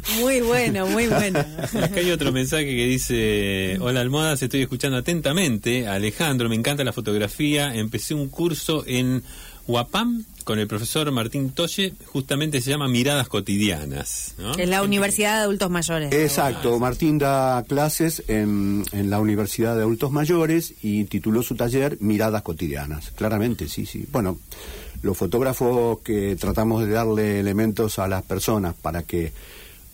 Muy 0.19 0.41
bueno, 0.41 0.85
muy 0.87 1.07
bueno. 1.07 1.39
Acá 1.39 1.99
hay 1.99 2.11
otro 2.11 2.31
mensaje 2.31 2.65
que 2.65 2.85
dice, 2.85 3.77
hola 3.79 4.01
Almohadas, 4.01 4.41
estoy 4.41 4.61
escuchando 4.61 4.97
atentamente. 4.97 5.87
Alejandro, 5.87 6.49
me 6.49 6.55
encanta 6.55 6.83
la 6.83 6.93
fotografía, 6.93 7.73
empecé 7.73 8.13
un 8.13 8.29
curso 8.29 8.83
en 8.85 9.23
UAPAM 9.71 10.25
con 10.43 10.59
el 10.59 10.67
profesor 10.67 11.09
Martín 11.11 11.51
Tolle, 11.51 11.93
justamente 12.05 12.61
se 12.61 12.71
llama 12.71 12.87
Miradas 12.87 13.29
Cotidianas. 13.29 14.35
¿no? 14.37 14.57
En 14.57 14.69
la 14.69 14.81
Universidad 14.83 15.37
de 15.37 15.43
Adultos 15.43 15.69
Mayores. 15.69 16.11
Exacto, 16.13 16.77
Martín 16.79 17.17
da 17.17 17.63
clases 17.63 18.23
en, 18.27 18.83
en, 18.91 19.09
la 19.09 19.19
Universidad 19.19 19.75
de 19.75 19.83
Adultos 19.83 20.11
Mayores 20.11 20.73
y 20.81 21.05
tituló 21.05 21.41
su 21.41 21.55
taller 21.55 21.97
Miradas 22.01 22.41
Cotidianas. 22.41 23.11
Claramente, 23.11 23.69
sí, 23.69 23.85
sí. 23.85 24.05
Bueno, 24.11 24.39
los 25.03 25.17
fotógrafos 25.17 25.99
que 25.99 26.35
tratamos 26.35 26.85
de 26.85 26.91
darle 26.91 27.39
elementos 27.39 27.99
a 27.99 28.07
las 28.07 28.23
personas 28.23 28.75
para 28.75 29.03
que 29.03 29.31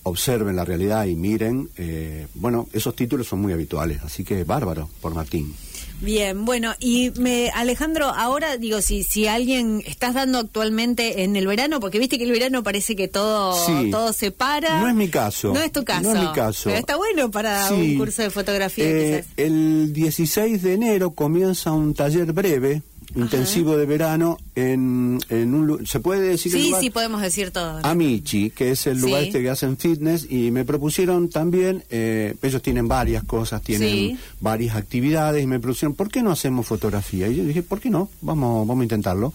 observen 0.08 0.56
la 0.56 0.66
realidad 0.66 1.06
y 1.06 1.16
miren, 1.16 1.70
eh, 1.78 2.28
bueno, 2.36 2.68
esos 2.74 2.96
títulos 2.96 3.28
son 3.28 3.42
muy 3.42 3.54
habituales, 3.54 4.02
así 4.04 4.24
que 4.24 4.44
bárbaro 4.44 4.90
por 5.02 5.14
Martín. 5.14 5.54
Bien, 6.00 6.46
bueno, 6.46 6.76
y 6.80 7.12
me, 7.18 7.50
Alejandro, 7.50 8.06
ahora 8.06 8.58
digo, 8.58 8.82
si, 8.82 9.04
si 9.04 9.26
alguien 9.26 9.82
estás 9.86 10.14
dando 10.14 10.38
actualmente 10.38 11.24
en 11.24 11.36
el 11.36 11.48
verano, 11.48 11.80
porque 11.80 11.98
viste 11.98 12.20
que 12.20 12.26
el 12.26 12.32
verano 12.32 12.62
parece 12.62 12.96
que 12.96 13.08
todo, 13.08 13.56
todo 13.90 14.14
se 14.14 14.32
para. 14.32 14.80
No 14.80 14.88
es 14.88 14.94
mi 14.94 15.10
caso. 15.10 15.54
No 15.54 15.60
es 15.60 15.72
tu 15.72 15.84
caso. 15.84 16.02
No 16.04 16.14
es 16.14 16.22
mi 16.22 16.32
caso. 16.34 16.66
Pero 16.66 16.78
está 16.78 16.98
bueno 16.98 17.32
para 17.32 17.72
un 17.72 17.98
curso 17.98 18.22
de 18.22 18.30
fotografía. 18.30 18.86
Eh, 18.86 19.26
el 19.38 19.92
16 19.92 20.62
de 20.62 20.74
enero 20.74 21.12
comienza 21.12 21.72
un 21.72 21.96
taller 21.96 22.32
breve 22.32 22.84
intensivo 23.16 23.78
de 23.78 23.86
verano 23.86 24.38
en, 24.56 25.20
en 25.30 25.54
un 25.54 25.88
se 25.88 26.00
puede 26.00 26.22
decir 26.22 26.52
sí 26.52 26.74
sí 26.80 26.90
podemos 26.90 27.22
decir 27.22 27.52
todo. 27.52 27.80
Amici 27.84 28.50
que 28.50 28.72
es 28.72 28.88
el 28.88 29.00
lugar 29.00 29.24
este 29.24 29.42
que 29.42 29.50
hacen 29.50 29.78
fitness 29.78 30.28
y 30.30 30.52
me 30.52 30.66
propusieron 30.66 31.30
también 31.30 31.84
eh, 31.90 32.36
ellos 32.42 32.62
tienen 32.62 32.88
varias 32.88 33.24
cosas 33.24 33.62
tienen 33.62 34.20
varias 34.40 34.76
actividades 34.76 35.44
y 35.44 35.48
me 35.48 35.60
propusieron 35.60 35.96
por 35.96 36.10
qué 36.10 36.22
no 36.22 36.32
hacemos 36.32 36.68
fotografía 36.68 37.28
y 37.28 37.36
yo 37.36 37.44
dije 37.44 37.64
por 37.64 37.80
qué 37.80 37.90
no 37.90 38.10
vamos 38.22 38.68
vamos 38.68 38.82
a 38.82 38.84
intentarlo. 38.84 39.34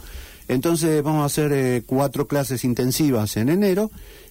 Entonces 0.49 1.03
vamos 1.03 1.23
a 1.23 1.27
hacer 1.27 1.53
eh, 1.53 1.83
cuatro 1.87 2.27
clases 2.27 2.65
intensivas 2.65 3.37
en 3.37 3.49
enero 3.49 3.91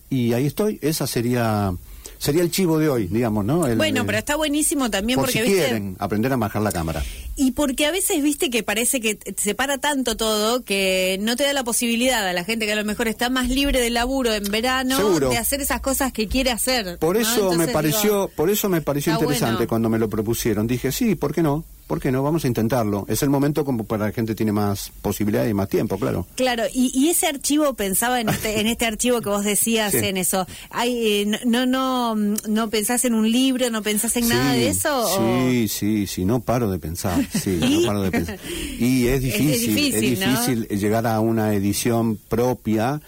y 0.09 0.33
ahí 0.33 0.45
estoy. 0.45 0.77
Esa 0.81 1.07
sería 1.07 1.73
sería 2.21 2.43
el 2.43 2.51
chivo 2.51 2.77
de 2.77 2.87
hoy, 2.87 3.07
digamos, 3.07 3.43
¿no? 3.43 3.61
bueno, 3.75 4.05
pero 4.05 4.19
está 4.19 4.35
buenísimo 4.35 4.91
también 4.91 5.17
por 5.17 5.25
porque 5.25 5.43
si 5.43 5.53
quieren 5.53 5.95
aprender 5.97 6.31
a 6.31 6.37
manejar 6.37 6.61
la 6.61 6.71
cámara. 6.71 7.03
Y 7.35 7.53
porque 7.53 7.87
a 7.87 7.91
veces 7.91 8.21
viste 8.21 8.51
que 8.51 8.61
parece 8.61 9.01
que 9.01 9.17
se 9.35 9.55
para 9.55 9.79
tanto 9.79 10.15
todo 10.15 10.63
que 10.63 11.17
no 11.21 11.35
te 11.35 11.45
da 11.45 11.53
la 11.53 11.63
posibilidad 11.63 12.27
a 12.27 12.33
la 12.33 12.43
gente 12.43 12.67
que 12.67 12.73
a 12.73 12.75
lo 12.75 12.85
mejor 12.85 13.07
está 13.07 13.31
más 13.31 13.49
libre 13.49 13.79
de 13.79 13.89
laburo 13.89 14.33
en 14.33 14.43
verano 14.43 15.19
de 15.19 15.37
hacer 15.37 15.61
esas 15.61 15.81
cosas 15.81 16.13
que 16.13 16.27
quiere 16.27 16.51
hacer. 16.51 16.99
Por 16.99 17.17
eso 17.17 17.53
me 17.53 17.67
pareció, 17.69 18.29
por 18.35 18.51
eso 18.51 18.69
me 18.69 18.81
pareció 18.81 19.13
interesante 19.13 19.65
cuando 19.65 19.89
me 19.89 19.97
lo 19.97 20.07
propusieron. 20.07 20.67
Dije, 20.67 20.91
sí, 20.91 21.15
¿por 21.15 21.33
qué 21.33 21.41
no? 21.41 21.65
¿Por 21.91 21.99
qué 21.99 22.09
no? 22.09 22.23
Vamos 22.23 22.45
a 22.45 22.47
intentarlo. 22.47 23.03
Es 23.09 23.21
el 23.21 23.29
momento 23.29 23.65
como 23.65 23.83
para 23.83 24.05
la 24.05 24.11
gente 24.13 24.33
tiene 24.33 24.53
más 24.53 24.93
posibilidad 25.01 25.45
y 25.45 25.53
más 25.53 25.67
tiempo, 25.67 25.99
claro. 25.99 26.25
Claro, 26.35 26.63
y, 26.73 27.09
ese 27.09 27.27
archivo, 27.27 27.73
pensaba 27.73 28.21
en 28.21 28.29
este, 28.29 28.61
en 28.61 28.67
este 28.67 28.85
archivo 28.85 29.19
que 29.19 29.27
vos 29.27 29.43
decías 29.43 29.93
en 29.95 30.15
eso. 30.15 30.47
Hay, 30.69 31.23
eh, 31.23 31.39
no, 31.45 31.65
no, 31.65 32.15
no 32.15 32.69
pensás 32.69 33.03
en 33.03 33.13
un 33.13 33.29
libro, 33.29 33.69
no 33.71 33.83
pensás 33.83 34.15
en 34.15 34.29
nada 34.29 34.53
de 34.53 34.69
eso. 34.69 35.49
Sí, 35.49 35.67
sí, 35.67 36.07
sí, 36.07 36.23
no 36.23 36.39
paro 36.39 36.71
de 36.71 36.79
pensar. 36.79 37.27
Sí, 37.37 37.59
no 37.59 37.81
paro 37.85 38.03
de 38.03 38.11
pensar. 38.11 38.39
Y 38.79 39.07
es 39.07 39.21
difícil, 39.21 39.93
es 39.93 39.99
difícil, 39.99 40.67
llegar 40.69 41.05
a 41.05 41.19
una 41.19 41.53
edición 41.53 42.15
propia. 42.15 43.01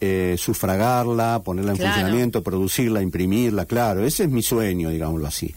Eh, 0.00 0.36
sufragarla, 0.38 1.42
ponerla 1.42 1.72
en 1.72 1.78
funcionamiento, 1.78 2.42
producirla, 2.44 3.02
imprimirla, 3.02 3.66
claro, 3.66 4.04
ese 4.04 4.22
es 4.24 4.30
mi 4.30 4.42
sueño, 4.42 4.90
digámoslo 4.90 5.26
así. 5.26 5.52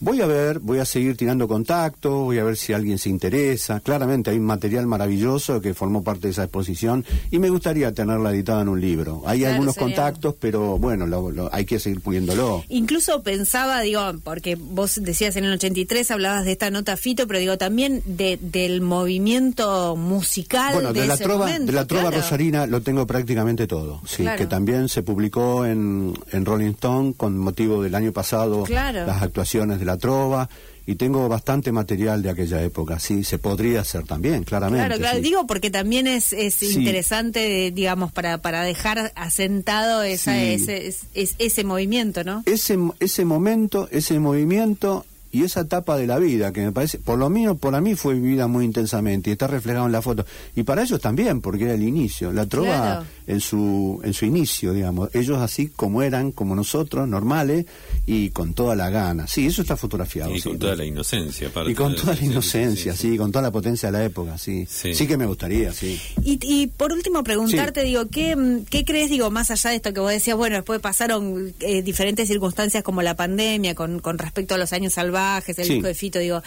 Voy 0.00 0.20
a 0.20 0.26
ver, 0.26 0.58
voy 0.58 0.78
a 0.78 0.84
seguir 0.84 1.16
tirando 1.16 1.48
contacto, 1.48 2.24
voy 2.24 2.38
a 2.38 2.44
ver 2.44 2.56
si 2.56 2.72
alguien 2.72 2.98
se 2.98 3.08
interesa. 3.08 3.80
Claramente 3.80 4.30
hay 4.30 4.38
un 4.38 4.44
material 4.44 4.86
maravilloso 4.86 5.60
que 5.60 5.74
formó 5.74 6.02
parte 6.02 6.26
de 6.26 6.32
esa 6.32 6.44
exposición 6.44 7.04
y 7.30 7.38
me 7.38 7.48
gustaría 7.48 7.92
tenerla 7.92 8.32
editada 8.32 8.62
en 8.62 8.68
un 8.68 8.80
libro. 8.80 9.22
Hay 9.26 9.44
algunos 9.44 9.76
contactos, 9.76 10.34
pero 10.38 10.78
bueno, 10.78 11.06
hay 11.52 11.64
que 11.64 11.78
seguir 11.78 12.00
puliéndolo. 12.00 12.64
Incluso 12.68 13.22
pensaba, 13.22 13.80
digo, 13.80 14.00
porque 14.22 14.56
vos 14.56 15.00
decías 15.02 15.36
en 15.36 15.44
el 15.44 15.52
83, 15.54 16.10
hablabas 16.10 16.44
de 16.44 16.52
esta 16.52 16.70
nota 16.70 16.96
Fito, 16.96 17.26
pero 17.26 17.38
digo 17.38 17.58
también 17.58 18.02
de, 18.04 18.38
del 18.40 18.80
movimiento 18.80 19.96
musical. 19.96 20.74
Bueno, 20.74 20.92
de, 20.92 21.06
la 21.06 21.16
trova, 21.16 21.58
de 21.58 21.72
la 21.72 21.86
trova 21.86 22.10
rosarina 22.10 22.66
lo 22.66 22.82
tengo 22.82 23.06
prácticamente 23.06 23.66
todo. 23.66 24.00
Sí, 24.06 24.24
que 24.36 24.46
también 24.46 24.88
se 24.88 25.02
publicó 25.02 25.64
en, 25.64 26.14
en 26.32 26.44
Rolling 26.44 26.72
Stone 26.72 27.14
con 27.16 27.38
motivo 27.38 27.82
del 27.82 27.94
año 27.94 28.12
pasado 28.12 28.64
las 28.68 29.22
actuaciones 29.22 29.78
de 29.78 29.84
la 29.84 29.93
trova 29.96 30.48
y 30.86 30.96
tengo 30.96 31.28
bastante 31.28 31.72
material 31.72 32.22
de 32.22 32.30
aquella 32.30 32.62
época, 32.62 32.98
sí, 32.98 33.24
se 33.24 33.38
podría 33.38 33.80
hacer 33.80 34.04
también, 34.04 34.44
claramente. 34.44 34.86
Claro, 34.86 35.00
claro, 35.00 35.20
digo 35.20 35.46
porque 35.46 35.70
también 35.70 36.06
es, 36.06 36.32
es 36.32 36.62
interesante, 36.62 37.70
digamos, 37.70 38.12
para, 38.12 38.38
para 38.38 38.62
dejar 38.62 39.12
asentado 39.14 40.02
esa, 40.02 40.40
ese, 40.42 40.94
ese 41.14 41.64
movimiento, 41.64 42.22
¿no? 42.22 42.42
Ese, 42.44 42.76
ese 43.00 43.24
momento, 43.24 43.88
ese 43.90 44.18
movimiento 44.18 45.06
y 45.34 45.42
esa 45.42 45.62
etapa 45.62 45.96
de 45.96 46.06
la 46.06 46.20
vida 46.20 46.52
que 46.52 46.60
me 46.60 46.70
parece, 46.70 46.98
por 46.98 47.18
lo 47.18 47.28
menos 47.28 47.58
para 47.58 47.80
mí 47.80 47.96
fue 47.96 48.14
vivida 48.14 48.46
muy 48.46 48.64
intensamente 48.64 49.30
y 49.30 49.32
está 49.32 49.48
reflejado 49.48 49.86
en 49.86 49.90
la 49.90 50.00
foto. 50.00 50.24
Y 50.54 50.62
para 50.62 50.82
ellos 50.82 51.00
también, 51.00 51.40
porque 51.40 51.64
era 51.64 51.74
el 51.74 51.82
inicio. 51.82 52.32
La 52.32 52.46
trova 52.46 53.04
en 53.26 53.40
su 53.40 54.00
en 54.04 54.12
su 54.12 54.24
inicio, 54.24 54.72
digamos. 54.72 55.14
Ellos 55.14 55.38
así 55.38 55.68
como 55.68 56.02
eran, 56.02 56.32
como 56.32 56.54
nosotros, 56.54 57.08
normales 57.08 57.66
y 58.06 58.30
con 58.30 58.54
toda 58.54 58.76
la 58.76 58.90
gana. 58.90 59.26
Sí, 59.26 59.46
eso 59.46 59.62
está 59.62 59.76
fotografiado. 59.76 60.34
Y 60.34 60.40
con 60.40 60.58
toda 60.58 60.76
la 60.76 60.84
inocencia, 60.84 61.50
Y 61.66 61.74
con 61.74 61.94
toda 61.94 62.14
la 62.14 62.24
inocencia, 62.24 62.94
sí, 62.94 63.16
con 63.16 63.32
toda 63.32 63.42
la 63.42 63.50
potencia 63.50 63.90
de 63.90 63.98
la 63.98 64.04
época, 64.04 64.38
sí. 64.38 64.66
Sí, 64.68 65.06
que 65.06 65.16
me 65.16 65.26
gustaría, 65.26 65.72
sí. 65.72 66.00
Y, 66.22 66.38
y 66.42 66.66
por 66.66 66.92
último, 66.92 67.22
preguntarte, 67.24 67.82
digo, 67.82 68.08
¿qué, 68.08 68.62
¿qué 68.70 68.84
crees, 68.84 69.10
digo, 69.10 69.30
más 69.30 69.50
allá 69.50 69.70
de 69.70 69.76
esto 69.76 69.92
que 69.92 70.00
vos 70.00 70.10
decías, 70.10 70.36
bueno, 70.36 70.56
después 70.56 70.80
pasaron 70.80 71.54
eh, 71.60 71.82
diferentes 71.82 72.28
circunstancias 72.28 72.82
como 72.82 73.02
la 73.02 73.14
pandemia 73.14 73.74
con, 73.74 74.00
con 74.00 74.18
respecto 74.18 74.54
a 74.54 74.58
los 74.58 74.72
años 74.72 74.94
salvajes? 74.94 75.58
el 75.58 75.68
disco 75.68 75.86
de 75.86 75.94
Fito, 75.94 76.18
digo, 76.18 76.42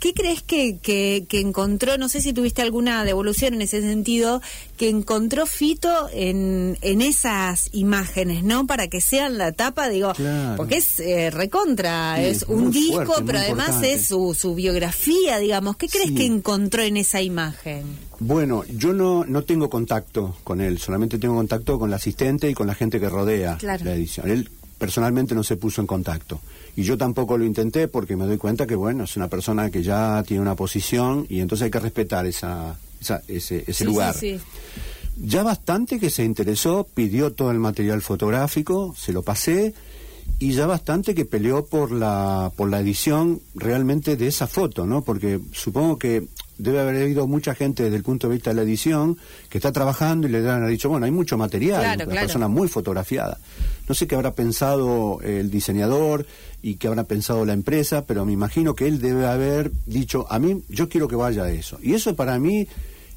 ¿qué 0.00 0.12
crees 0.14 0.42
que, 0.42 0.78
que, 0.78 1.26
encontró, 1.40 1.98
no 1.98 2.08
sé 2.08 2.20
si 2.20 2.32
tuviste 2.32 2.62
alguna 2.62 3.04
devolución 3.04 3.54
en 3.54 3.62
ese 3.62 3.80
sentido, 3.80 4.40
que 4.76 4.88
encontró 4.88 5.46
Fito 5.46 6.08
en, 6.30 6.78
en 6.82 7.00
esas 7.00 7.68
imágenes, 7.72 8.44
¿no? 8.44 8.66
Para 8.66 8.88
que 8.88 9.00
sean 9.00 9.38
la 9.38 9.52
tapa, 9.52 9.88
digo, 9.88 10.12
porque 10.56 10.76
es 10.76 11.00
eh, 11.00 11.30
recontra, 11.30 12.22
es 12.22 12.44
un 12.44 12.70
disco, 12.70 13.14
pero 13.26 13.38
además 13.38 13.82
es 13.82 14.06
su, 14.06 14.34
su 14.34 14.54
biografía, 14.54 15.38
digamos, 15.38 15.76
¿qué 15.76 15.88
crees 15.88 16.12
que 16.12 16.24
encontró 16.24 16.82
en 16.82 16.96
esa 16.96 17.20
imagen? 17.20 17.82
Bueno, 18.20 18.64
yo 18.68 18.92
no, 18.92 19.24
no 19.24 19.42
tengo 19.42 19.68
contacto 19.68 20.36
con 20.44 20.60
él, 20.60 20.78
solamente 20.78 21.18
tengo 21.18 21.34
contacto 21.34 21.78
con 21.78 21.90
la 21.90 21.96
asistente 21.96 22.48
y 22.48 22.54
con 22.54 22.66
la 22.68 22.74
gente 22.74 23.00
que 23.00 23.08
rodea 23.08 23.58
la 23.60 23.94
edición. 23.94 24.30
Él 24.30 24.48
personalmente 24.78 25.34
no 25.34 25.42
se 25.42 25.56
puso 25.56 25.80
en 25.80 25.86
contacto. 25.86 26.40
Y 26.76 26.84
yo 26.84 26.96
tampoco 26.96 27.36
lo 27.36 27.44
intenté 27.44 27.88
porque 27.88 28.16
me 28.16 28.26
doy 28.26 28.36
cuenta 28.38 28.66
que, 28.66 28.74
bueno, 28.74 29.04
es 29.04 29.16
una 29.16 29.28
persona 29.28 29.70
que 29.70 29.82
ya 29.82 30.22
tiene 30.26 30.40
una 30.40 30.54
posición 30.54 31.26
y 31.28 31.40
entonces 31.40 31.64
hay 31.64 31.70
que 31.70 31.80
respetar 31.80 32.26
esa, 32.26 32.76
ese, 33.28 33.64
ese 33.66 33.84
lugar. 33.84 34.14
Ya 35.16 35.42
bastante 35.42 35.98
que 36.00 36.10
se 36.10 36.24
interesó, 36.24 36.86
pidió 36.94 37.32
todo 37.32 37.50
el 37.50 37.58
material 37.58 38.02
fotográfico, 38.02 38.94
se 38.96 39.12
lo 39.12 39.22
pasé 39.22 39.74
y 40.38 40.52
ya 40.52 40.66
bastante 40.66 41.14
que 41.14 41.24
peleó 41.24 41.66
por 41.66 41.92
la 41.92 42.50
por 42.56 42.70
la 42.70 42.80
edición 42.80 43.40
realmente 43.54 44.16
de 44.16 44.26
esa 44.28 44.46
foto, 44.46 44.86
¿no? 44.86 45.02
Porque 45.02 45.40
supongo 45.52 45.98
que 45.98 46.26
debe 46.58 46.80
haber 46.80 47.02
habido 47.02 47.26
mucha 47.26 47.54
gente 47.54 47.82
desde 47.82 47.96
el 47.96 48.02
punto 48.02 48.28
de 48.28 48.34
vista 48.34 48.50
de 48.50 48.56
la 48.56 48.62
edición 48.62 49.18
que 49.48 49.58
está 49.58 49.72
trabajando 49.72 50.28
y 50.28 50.30
le 50.30 50.48
han 50.48 50.66
dicho, 50.68 50.88
bueno, 50.88 51.06
hay 51.06 51.12
mucho 51.12 51.36
material, 51.36 52.02
una 52.06 52.20
persona 52.20 52.48
muy 52.48 52.68
fotografiada. 52.68 53.38
No 53.88 53.94
sé 53.94 54.06
qué 54.06 54.14
habrá 54.14 54.34
pensado 54.34 55.20
el 55.22 55.50
diseñador 55.50 56.26
y 56.62 56.76
qué 56.76 56.86
habrá 56.86 57.04
pensado 57.04 57.44
la 57.44 57.52
empresa, 57.52 58.06
pero 58.06 58.24
me 58.24 58.32
imagino 58.32 58.74
que 58.74 58.86
él 58.86 59.00
debe 59.00 59.26
haber 59.26 59.72
dicho, 59.86 60.26
a 60.30 60.38
mí, 60.38 60.62
yo 60.68 60.88
quiero 60.88 61.08
que 61.08 61.16
vaya 61.16 61.44
a 61.44 61.50
eso. 61.50 61.78
Y 61.82 61.94
eso 61.94 62.14
para 62.14 62.38
mí, 62.38 62.68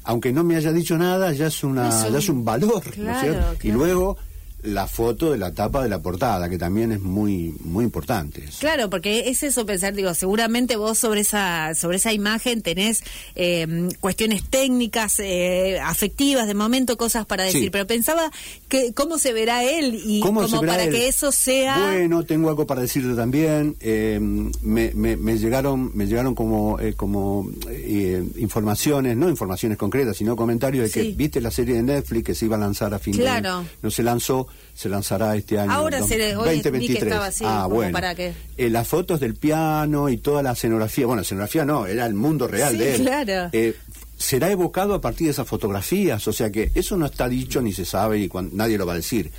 aunque 0.06 0.32
no 0.32 0.44
me 0.44 0.56
haya 0.56 0.72
dicho 0.72 0.96
nada, 0.96 1.32
ya 1.32 1.48
es, 1.48 1.64
una, 1.64 1.90
ya 2.08 2.18
es 2.18 2.28
un 2.28 2.44
valor, 2.44 2.82
¿no 2.96 3.10
es 3.10 3.20
cierto? 3.20 3.56
Y 3.62 3.72
luego 3.72 4.16
la 4.66 4.86
foto 4.88 5.30
de 5.30 5.38
la 5.38 5.52
tapa 5.52 5.82
de 5.82 5.88
la 5.88 6.00
portada, 6.00 6.48
que 6.48 6.58
también 6.58 6.92
es 6.92 7.00
muy 7.00 7.54
muy 7.60 7.84
importante. 7.84 8.44
Claro, 8.58 8.90
porque 8.90 9.28
es 9.28 9.42
eso 9.42 9.64
pensar, 9.64 9.94
digo, 9.94 10.12
seguramente 10.14 10.76
vos 10.76 10.98
sobre 10.98 11.20
esa 11.20 11.74
sobre 11.74 11.98
esa 11.98 12.12
imagen 12.12 12.62
tenés 12.62 13.02
eh, 13.36 13.88
cuestiones 14.00 14.44
técnicas, 14.48 15.20
eh, 15.20 15.78
afectivas, 15.82 16.46
de 16.46 16.54
momento 16.54 16.96
cosas 16.96 17.26
para 17.26 17.44
decir, 17.44 17.70
pero 17.70 17.86
pensaba 17.86 18.30
que 18.68 18.92
cómo 18.92 19.18
se 19.18 19.32
verá 19.32 19.62
él 19.62 20.00
y 20.04 20.20
como 20.20 20.48
para 20.62 20.88
que 20.88 21.08
eso 21.08 21.30
sea... 21.32 21.78
Bueno, 21.78 22.24
tengo 22.24 22.48
algo 22.48 22.66
para 22.66 22.80
decirte 22.80 23.14
también, 23.14 23.76
eh, 23.80 24.18
me, 24.20 24.92
me, 24.94 25.38
llegaron 25.38 25.92
me 25.94 26.06
llegaron 26.06 26.34
como 26.34 26.78
como 26.96 27.48
informaciones, 28.38 29.16
no 29.16 29.28
informaciones 29.28 29.78
concretas, 29.78 30.16
sino 30.16 30.34
comentarios 30.34 30.92
de 30.92 31.02
que 31.02 31.12
viste 31.12 31.40
la 31.40 31.50
serie 31.50 31.76
de 31.76 31.82
Netflix 31.82 32.24
que 32.24 32.34
se 32.34 32.46
iba 32.46 32.56
a 32.56 32.60
lanzar 32.60 32.92
a 32.94 32.98
fin 32.98 33.16
de 33.16 33.28
año, 33.28 33.64
no 33.82 33.90
se 33.90 34.02
lanzó 34.02 34.48
se 34.74 34.88
lanzará 34.88 35.34
este 35.36 35.58
año. 35.58 35.72
Ahora 35.72 36.02
se 36.02 36.34
2023. 36.34 37.14
ah, 37.42 37.66
bueno. 37.66 37.92
Para 37.92 38.12
eh, 38.12 38.34
las 38.70 38.86
fotos 38.86 39.20
del 39.20 39.34
piano 39.34 40.08
y 40.08 40.18
toda 40.18 40.42
la 40.42 40.52
escenografía, 40.52 41.06
bueno, 41.06 41.20
la 41.20 41.22
escenografía 41.22 41.64
no, 41.64 41.86
era 41.86 42.06
el 42.06 42.14
mundo 42.14 42.46
real 42.46 42.76
de 42.76 42.94
él. 42.94 43.02
Claro. 43.02 43.48
Eh, 43.52 43.74
será 44.18 44.50
evocado 44.50 44.94
a 44.94 45.00
partir 45.00 45.26
de 45.26 45.32
esas 45.32 45.46
fotografías, 45.46 46.26
o 46.26 46.32
sea 46.32 46.50
que 46.50 46.70
eso 46.74 46.96
no 46.96 47.06
está 47.06 47.28
dicho 47.28 47.60
ni 47.60 47.72
se 47.72 47.84
sabe 47.84 48.18
y 48.18 48.30
nadie 48.52 48.78
lo 48.78 48.86
va 48.86 48.94
a 48.94 48.96
decir. 48.96 49.30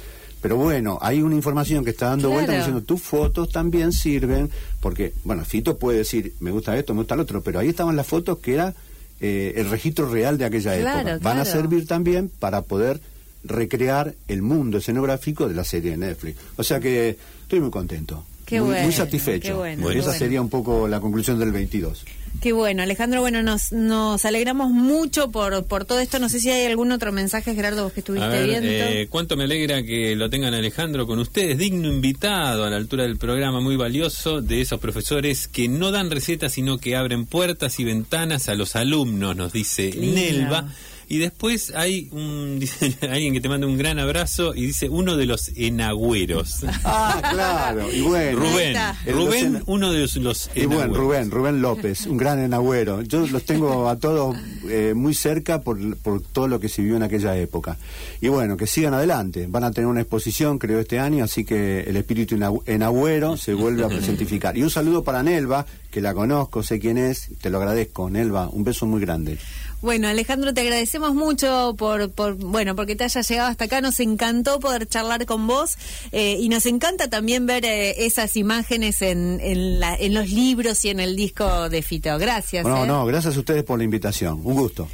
Pero 0.42 0.56
bueno, 0.56 1.00
hay 1.02 1.22
una 1.22 1.36
información 1.36 1.84
que 1.84 1.90
está 1.92 2.10
dando 2.10 2.30
vuelta 2.30 2.54
diciendo 2.54 2.84
tus 2.84 3.02
fotos 3.02 3.50
también 3.50 3.92
sirven, 3.92 4.52
porque, 4.80 5.14
bueno, 5.24 5.44
Fito 5.44 5.78
puede 5.78 6.00
decir, 6.00 6.34
me 6.40 6.52
gusta 6.52 6.78
esto, 6.78 6.94
me 6.94 7.02
gusta 7.02 7.16
el 7.16 7.22
otro, 7.22 7.42
pero 7.42 7.60
ahí 7.60 7.70
estaban 7.70 7.96
las 7.96 8.06
fotos 8.06 8.38
que 8.38 8.54
era 8.54 8.76
eh, 9.20 9.54
el 9.58 9.70
registro 9.70 10.10
real 10.10 10.38
de 10.38 10.46
aquella 10.46 10.76
época. 10.76 11.20
Van 11.22 11.40
a 11.40 11.46
servir 11.46 11.88
también 11.88 12.30
para 12.30 12.62
poder 12.62 13.02
recrear 13.48 14.14
el 14.28 14.42
mundo 14.42 14.78
escenográfico 14.78 15.48
de 15.48 15.56
la 15.56 15.64
serie 15.64 15.92
de 15.92 15.98
Netflix. 15.98 16.38
O 16.58 16.64
sea 16.64 16.80
que 16.80 17.18
estoy 17.42 17.60
muy 17.60 17.72
contento. 17.72 18.26
muy, 18.52 18.92
satisfecho. 18.92 19.66
esa 19.66 20.14
sería 20.14 20.42
un 20.42 20.50
poco 20.50 20.88
la 20.88 21.00
conclusión 21.00 21.40
del 21.40 21.52
22. 21.52 22.06
Qué 22.42 22.52
bueno, 22.52 22.84
Alejandro, 22.84 23.22
bueno, 23.22 23.42
nos, 23.42 23.72
nos 23.72 24.24
alegramos 24.24 24.70
mucho 24.70 25.32
por, 25.32 25.66
por 25.66 25.86
todo 25.86 26.00
esto. 26.00 26.20
No 26.20 26.30
sé 26.30 26.40
si 26.40 26.52
hay 26.52 26.68
algún 26.68 26.92
otro 26.92 27.12
mensaje, 27.12 27.56
Gerardo, 27.56 27.86
vos 27.86 27.94
que 27.94 28.02
estuviste 28.02 28.44
viendo. 28.44 28.70
Eh, 28.70 29.08
cuánto 29.10 29.36
me 29.36 29.46
alegra 29.46 29.82
que 29.82 30.16
lo 30.16 30.30
tengan 30.30 30.54
Alejandro 30.54 31.08
con 31.08 31.18
ustedes, 31.18 31.58
digno 31.58 31.88
invitado 31.88 32.64
a 32.64 32.70
la 32.70 32.78
altura 32.78 33.04
del 33.04 33.18
programa, 33.18 33.60
muy 33.60 33.76
valioso, 33.76 34.42
de 34.42 34.62
esos 34.62 34.80
profesores 34.80 35.48
que 35.48 35.68
no 35.68 35.92
dan 35.92 36.12
recetas, 36.12 36.54
sino 36.54 36.78
que 36.78 36.96
abren 36.96 37.26
puertas 37.26 37.80
y 37.80 37.86
ventanas 37.86 38.50
a 38.50 38.56
los 38.56 38.76
alumnos, 38.76 39.36
nos 39.36 39.52
dice 39.52 39.92
Nelva. 39.98 40.72
Y 41.10 41.20
después 41.20 41.74
hay 41.76 42.10
un 42.12 42.60
alguien 43.10 43.34
que 43.34 43.42
te 43.42 43.50
manda 43.50 43.68
un 43.68 43.78
gran 43.78 44.00
abrazo 44.00 44.54
y 44.54 44.66
dice 44.66 44.90
uno 44.90 45.16
de 45.16 45.26
los 45.26 45.52
enagüeros. 45.56 46.66
Ah, 46.90 47.22
claro. 47.32 47.92
Y 47.92 48.02
bueno, 48.02 48.40
Rubén. 48.40 48.78
Rubén, 49.06 49.64
uno 49.66 49.92
de 49.92 50.08
los 50.22 50.50
Y 50.56 50.66
bueno, 50.66 50.94
Rubén, 50.94 51.30
Rubén 51.30 51.62
López, 51.62 52.06
un 52.06 52.18
gran 52.18 52.40
enagüero. 52.40 53.02
Yo 53.02 53.28
los 53.28 53.44
tengo 53.44 53.90
a 53.90 53.98
todos 53.98 54.38
eh, 54.70 54.94
muy 54.96 55.14
cerca 55.14 55.62
por, 55.62 55.98
por 55.98 56.22
todo 56.22 56.48
lo 56.48 56.60
que 56.60 56.70
se 56.70 56.82
vivió 56.82 56.96
en 56.96 57.04
aquella 57.04 57.36
época. 57.38 57.78
Y 58.22 58.30
bueno, 58.30 58.58
que 58.58 58.68
sigan 58.68 58.94
adelante. 58.94 59.48
Van 59.50 59.64
a 59.64 59.72
tener 59.72 59.88
una 59.88 60.02
exposición, 60.02 60.60
creo, 60.60 60.80
este 60.80 61.00
año, 61.00 61.24
así 61.24 61.44
que 61.44 61.82
el 61.82 61.98
espíritu 61.98 62.38
enagüero 62.66 63.38
se 63.38 63.54
vuelve 63.54 63.84
a 63.84 63.88
presentificar. 63.90 64.58
Y 64.58 64.64
un 64.64 64.70
saludo 64.70 65.04
para 65.04 65.24
Nelva, 65.24 65.66
que 65.92 66.02
la 66.02 66.14
conozco, 66.14 66.64
sé 66.64 66.80
quién 66.80 66.98
es, 66.98 67.30
te 67.42 67.50
lo 67.50 67.58
agradezco. 67.58 68.10
Nelva, 68.10 68.50
un 68.50 68.64
beso 68.64 68.86
muy 68.86 69.02
grande. 69.02 69.38
Bueno, 69.82 70.08
Alejandro, 70.08 70.54
te 70.54 70.62
agradecemos 70.62 71.14
mucho 71.14 71.76
por, 71.78 72.10
por, 72.12 72.36
bueno, 72.36 72.76
porque 72.76 72.96
te 72.96 73.04
hayas 73.04 73.28
llegado 73.30 73.50
hasta 73.50 73.66
acá. 73.66 73.80
Nos 73.80 74.00
encantó 74.00 74.60
poder 74.60 74.88
charlar 74.88 75.26
con 75.26 75.46
vos 75.46 75.78
eh, 76.12 76.38
y 76.40 76.50
nos 76.50 76.66
encanta 76.66 77.10
también 77.10 77.46
ver 77.46 77.64
eh, 77.64 78.06
esas 78.06 78.36
imágenes 78.38 79.02
en, 79.04 79.40
en, 79.40 79.80
la, 79.80 79.96
en, 79.96 80.16
los 80.16 80.30
libros 80.32 80.84
y 80.84 80.90
en 80.90 81.00
el 81.00 81.16
disco 81.16 81.70
de 81.70 81.82
Fito. 81.84 82.18
Gracias. 82.18 82.66
No, 82.66 82.86
eh. 82.86 82.88
no, 82.88 83.06
gracias 83.06 83.38
a 83.38 83.40
ustedes 83.40 83.64
por 83.64 83.78
la 83.78 83.84
invitación. 83.84 84.42
Un 84.44 84.56
gusto. 84.56 84.88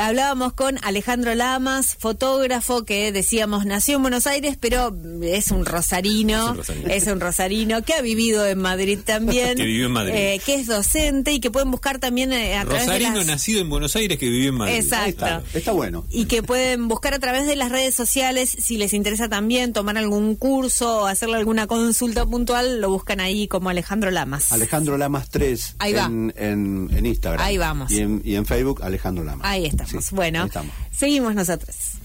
Hablábamos 0.00 0.54
con 0.54 0.78
Alejandro 0.82 1.34
Lamas, 1.34 1.94
fotógrafo 1.98 2.86
que 2.86 3.12
decíamos 3.12 3.66
nació 3.66 3.96
en 3.96 4.02
Buenos 4.02 4.26
Aires, 4.26 4.56
pero 4.58 4.96
es 5.22 5.50
un 5.50 5.66
rosarino, 5.66 6.56
es 6.88 7.06
un 7.06 7.20
rosarino, 7.20 7.82
que 7.82 7.92
ha 7.92 8.00
vivido 8.00 8.46
en 8.46 8.58
Madrid 8.60 8.98
también, 9.04 9.54
que 9.58 9.64
vivió 9.64 9.86
en 9.86 9.92
Madrid, 9.92 10.14
eh, 10.14 10.40
que 10.42 10.54
es 10.54 10.68
docente 10.68 11.32
y 11.32 11.40
que 11.40 11.50
pueden 11.50 11.70
buscar 11.70 11.98
también 11.98 12.32
eh, 12.32 12.56
a 12.56 12.64
través 12.64 12.86
de 12.86 12.98
las... 12.98 13.26
nacido 13.26 13.60
en 13.60 13.68
Buenos 13.68 13.94
Aires 13.94 14.16
que 14.16 14.30
vivió 14.30 14.48
en 14.48 14.54
Madrid. 14.54 14.76
Exacto. 14.76 15.26
Está, 15.52 15.72
bueno. 15.72 16.06
Y 16.08 16.24
que 16.24 16.42
pueden 16.42 16.88
buscar 16.88 17.12
a 17.12 17.18
través 17.18 17.46
de 17.46 17.56
las 17.56 17.70
redes 17.70 17.94
sociales 17.94 18.56
si 18.58 18.78
les 18.78 18.94
interesa 18.94 19.28
también 19.28 19.74
tomar 19.74 19.98
algún 19.98 20.34
curso 20.34 21.02
o 21.02 21.06
hacerle 21.08 21.36
alguna 21.36 21.66
consulta 21.66 22.24
puntual, 22.24 22.80
lo 22.80 22.88
buscan 22.88 23.20
ahí 23.20 23.48
como 23.48 23.68
Alejandro 23.68 24.10
Lamas. 24.10 24.50
Alejandro 24.50 24.96
Lamas 24.96 25.28
3 25.28 25.76
ahí 25.78 25.92
va. 25.92 26.06
En, 26.06 26.32
en, 26.38 27.04
Instagram. 27.04 27.44
Ahí 27.44 27.58
vamos. 27.58 27.92
Y 27.92 27.98
en, 27.98 28.22
y 28.24 28.36
en 28.36 28.46
Facebook 28.46 28.82
Alejandro 28.82 29.24
Lamas. 29.24 29.46
Ahí 29.46 29.66
está 29.66 29.89
bueno, 30.12 30.48
seguimos 30.90 31.34
nosotros. 31.34 31.99